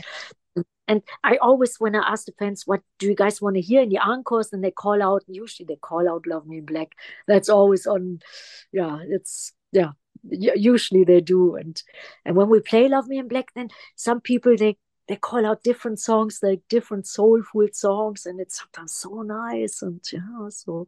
yeah. 0.56 0.62
and 0.88 1.02
I 1.22 1.36
always 1.36 1.76
when 1.78 1.94
I 1.94 2.00
ask 2.00 2.26
the 2.26 2.32
fans 2.38 2.62
what 2.66 2.80
do 2.98 3.06
you 3.06 3.14
guys 3.14 3.40
want 3.40 3.56
to 3.56 3.62
hear 3.62 3.82
in 3.82 3.88
the 3.88 3.98
encores 3.98 4.52
and 4.52 4.62
they 4.62 4.70
call 4.70 5.02
out 5.02 5.22
usually 5.26 5.66
they 5.66 5.76
call 5.76 6.08
out 6.08 6.26
Love 6.26 6.46
Me 6.46 6.58
in 6.58 6.66
Black 6.66 6.92
that's 7.26 7.48
always 7.48 7.86
on 7.86 8.20
yeah 8.72 8.98
it's 9.08 9.52
yeah 9.72 9.92
usually 10.30 11.04
they 11.04 11.20
do 11.20 11.56
and 11.56 11.82
and 12.24 12.36
when 12.36 12.48
we 12.48 12.60
play 12.60 12.88
Love 12.88 13.08
Me 13.08 13.18
in 13.18 13.28
Black 13.28 13.52
then 13.54 13.68
some 13.96 14.20
people 14.20 14.56
they 14.56 14.76
they 15.06 15.16
call 15.16 15.44
out 15.44 15.62
different 15.62 16.00
songs 16.00 16.40
like 16.42 16.62
different 16.68 17.06
soulful 17.06 17.66
songs 17.72 18.26
and 18.26 18.40
it's 18.40 18.58
sometimes 18.58 18.94
so 18.94 19.22
nice 19.22 19.82
and 19.82 20.00
yeah 20.12 20.48
so 20.48 20.86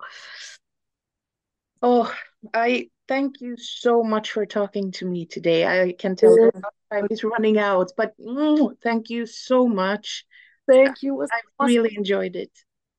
oh 1.82 2.12
I 2.54 2.88
thank 3.08 3.40
you 3.40 3.56
so 3.56 4.02
much 4.02 4.32
for 4.32 4.46
talking 4.46 4.92
to 4.92 5.06
me 5.06 5.26
today. 5.26 5.66
I 5.66 5.92
can 5.92 6.16
tell 6.16 6.36
yeah. 6.38 6.60
Time 6.92 7.06
is 7.10 7.24
running 7.24 7.58
out, 7.58 7.92
but 7.96 8.14
mm, 8.18 8.76
thank 8.82 9.10
you 9.10 9.26
so 9.26 9.66
much. 9.66 10.24
Thank 10.68 11.02
you. 11.02 11.22
I 11.22 11.26
awesome. 11.58 11.74
really 11.74 11.96
enjoyed 11.96 12.36
it. 12.36 12.50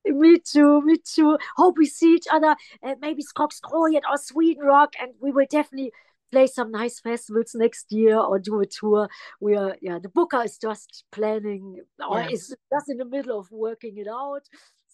Me 0.05 0.39
too, 0.39 0.81
me 0.81 0.97
too. 0.97 1.37
Hope 1.57 1.77
we 1.77 1.85
see 1.85 2.13
each 2.15 2.27
other 2.31 2.55
at 2.81 3.01
maybe 3.01 3.23
Skogsröjet 3.23 4.01
or 4.09 4.17
Sweden 4.17 4.63
Rock, 4.63 4.93
and 5.01 5.11
we 5.19 5.31
will 5.31 5.47
definitely 5.49 5.91
play 6.31 6.47
some 6.47 6.71
nice 6.71 6.99
festivals 6.99 7.51
next 7.55 7.91
year 7.91 8.17
or 8.17 8.39
do 8.39 8.59
a 8.61 8.65
tour. 8.65 9.09
We 9.39 9.55
are, 9.55 9.75
yeah, 9.81 9.99
the 9.99 10.09
booker 10.09 10.43
is 10.43 10.57
just 10.57 11.03
planning 11.11 11.81
or 12.07 12.19
yeah. 12.19 12.29
is 12.29 12.55
just 12.71 12.89
in 12.89 12.97
the 12.97 13.05
middle 13.05 13.39
of 13.39 13.51
working 13.51 13.97
it 13.97 14.07
out. 14.07 14.43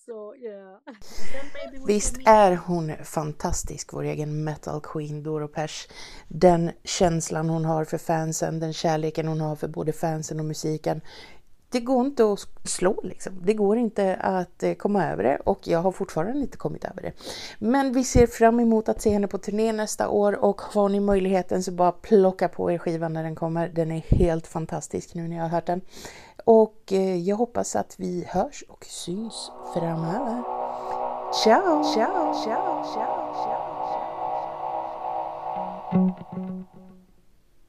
So, 0.05 0.35
yeah. 0.35 0.79
Visst 1.87 2.17
är 2.25 2.55
hon 2.55 2.91
fantastisk, 3.03 3.93
vår 3.93 4.03
egen 4.03 4.43
metal 4.43 4.81
queen 4.81 5.23
Doro 5.23 5.47
Pesch. 5.47 5.87
Den 6.27 6.71
känslan 6.83 7.49
hon 7.49 7.65
har 7.65 7.85
för 7.85 7.97
fansen, 7.97 8.59
den 8.59 8.73
kärleken 8.73 9.27
hon 9.27 9.41
har 9.41 9.55
för 9.55 9.67
både 9.67 9.93
fansen 9.93 10.39
och 10.39 10.45
musiken. 10.45 11.01
Det 11.73 11.79
går 11.79 12.05
inte 12.05 12.33
att 12.33 12.39
slå 12.63 12.99
liksom. 13.03 13.33
Det 13.43 13.53
går 13.53 13.77
inte 13.77 14.15
att 14.15 14.63
eh, 14.63 14.73
komma 14.73 15.05
över 15.05 15.23
det 15.23 15.37
och 15.45 15.67
jag 15.67 15.79
har 15.79 15.91
fortfarande 15.91 16.39
inte 16.39 16.57
kommit 16.57 16.85
över 16.85 17.01
det. 17.01 17.11
Men 17.59 17.93
vi 17.93 18.03
ser 18.03 18.27
fram 18.27 18.59
emot 18.59 18.89
att 18.89 19.01
se 19.01 19.09
henne 19.09 19.27
på 19.27 19.37
turné 19.37 19.71
nästa 19.71 20.09
år 20.09 20.43
och 20.43 20.61
har 20.61 20.89
ni 20.89 20.99
möjligheten 20.99 21.63
så 21.63 21.71
bara 21.71 21.91
plocka 21.91 22.47
på 22.47 22.71
er 22.71 22.77
skivan 22.77 23.13
när 23.13 23.23
den 23.23 23.35
kommer. 23.35 23.69
Den 23.69 23.91
är 23.91 23.99
helt 23.99 24.47
fantastisk 24.47 25.13
nu 25.13 25.27
när 25.27 25.35
jag 25.35 25.43
har 25.43 25.49
hört 25.49 25.65
den. 25.65 25.81
Och 26.45 26.83
eh, 26.91 27.15
jag 27.15 27.35
hoppas 27.35 27.75
att 27.75 27.95
vi 27.97 28.25
hörs 28.27 28.63
och 28.67 28.85
syns 28.85 29.51
framöver. 29.73 30.43
Ciao! 31.43 31.83
ciao, 31.83 32.33
ciao, 32.33 32.83
ciao, 32.93 33.33
ciao. 35.93 36.82